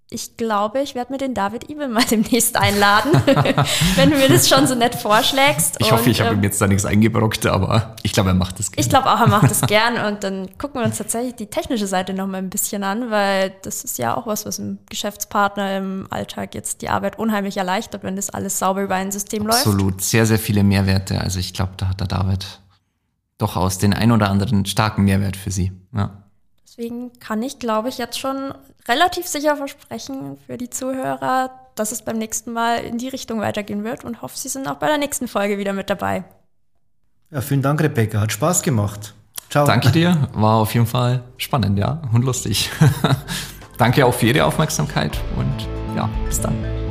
ich 0.08 0.36
glaube, 0.36 0.80
ich 0.80 0.94
werde 0.94 1.12
mir 1.12 1.18
den 1.18 1.34
David 1.34 1.68
Ibel 1.68 1.88
mal 1.88 2.04
demnächst 2.10 2.56
einladen, 2.56 3.10
wenn 3.96 4.10
du 4.10 4.16
mir 4.16 4.28
das 4.28 4.48
schon 4.48 4.66
so 4.66 4.74
nett 4.76 4.94
vorschlägst. 4.94 5.76
Ich 5.80 5.90
hoffe, 5.90 6.04
und, 6.04 6.10
ich 6.10 6.20
habe 6.20 6.30
ähm, 6.30 6.38
ihm 6.38 6.44
jetzt 6.44 6.60
da 6.60 6.68
nichts 6.68 6.84
eingebrockt, 6.84 7.44
aber 7.46 7.96
ich 8.02 8.12
glaube, 8.12 8.30
er 8.30 8.34
macht 8.34 8.58
das 8.58 8.70
gerne. 8.70 8.84
Ich 8.84 8.88
glaube 8.88 9.10
auch, 9.10 9.20
er 9.20 9.28
macht 9.28 9.50
das 9.50 9.60
gern 9.66 10.12
und 10.12 10.22
dann 10.22 10.56
gucken 10.58 10.80
wir 10.80 10.86
uns 10.86 10.98
tatsächlich 10.98 11.34
die 11.34 11.46
technische 11.46 11.88
Seite 11.88 12.14
noch 12.14 12.28
mal 12.28 12.38
ein 12.38 12.50
bisschen 12.50 12.84
an, 12.84 13.10
weil 13.10 13.52
das 13.62 13.82
ist 13.82 13.98
ja 13.98 14.16
auch 14.16 14.26
was, 14.28 14.46
was 14.46 14.56
dem 14.56 14.78
Geschäftspartner 14.88 15.76
im 15.76 16.06
Alltag 16.10 16.54
jetzt 16.54 16.82
die 16.82 16.88
Arbeit 16.88 17.18
unheimlich 17.18 17.56
erleichtert, 17.56 18.04
wenn 18.04 18.14
das 18.14 18.30
alles 18.30 18.58
sauber 18.58 18.82
über 18.82 18.94
ein 18.94 19.10
System 19.10 19.46
Absolut. 19.46 19.66
läuft. 19.66 19.66
Absolut, 19.66 20.02
sehr, 20.02 20.26
sehr 20.26 20.38
viele 20.38 20.62
Mehrwerte. 20.62 21.20
Also 21.20 21.40
ich 21.40 21.52
glaube, 21.52 21.72
da 21.76 21.88
hat 21.88 22.00
der 22.00 22.06
David 22.06 22.60
durchaus 23.38 23.78
den 23.78 23.92
ein 23.92 24.12
oder 24.12 24.30
anderen 24.30 24.66
starken 24.66 25.04
Mehrwert 25.04 25.36
für 25.36 25.50
Sie. 25.50 25.72
Ja. 25.92 26.25
Deswegen 26.76 27.18
kann 27.20 27.42
ich, 27.42 27.58
glaube 27.58 27.88
ich, 27.88 27.98
jetzt 27.98 28.18
schon 28.18 28.52
relativ 28.86 29.26
sicher 29.26 29.56
versprechen 29.56 30.38
für 30.46 30.58
die 30.58 30.68
Zuhörer, 30.68 31.50
dass 31.74 31.92
es 31.92 32.02
beim 32.02 32.18
nächsten 32.18 32.52
Mal 32.52 32.84
in 32.84 32.98
die 32.98 33.08
Richtung 33.08 33.40
weitergehen 33.40 33.82
wird 33.84 34.04
und 34.04 34.22
hoffe, 34.22 34.36
Sie 34.36 34.48
sind 34.48 34.68
auch 34.68 34.76
bei 34.76 34.86
der 34.86 34.98
nächsten 34.98 35.28
Folge 35.28 35.58
wieder 35.58 35.72
mit 35.72 35.88
dabei. 35.88 36.24
Ja, 37.30 37.40
vielen 37.40 37.62
Dank, 37.62 37.82
Rebecca. 37.82 38.20
Hat 38.20 38.32
Spaß 38.32 38.62
gemacht. 38.62 39.14
Ciao. 39.50 39.66
Danke 39.66 39.90
dir. 39.90 40.28
War 40.34 40.56
auf 40.56 40.74
jeden 40.74 40.86
Fall 40.86 41.22
spannend, 41.38 41.78
ja, 41.78 42.02
und 42.12 42.24
lustig. 42.24 42.70
Danke 43.78 44.04
auch 44.06 44.14
für 44.14 44.26
Ihre 44.26 44.44
Aufmerksamkeit 44.44 45.18
und 45.36 45.68
ja, 45.96 46.08
bis 46.26 46.40
dann. 46.40 46.85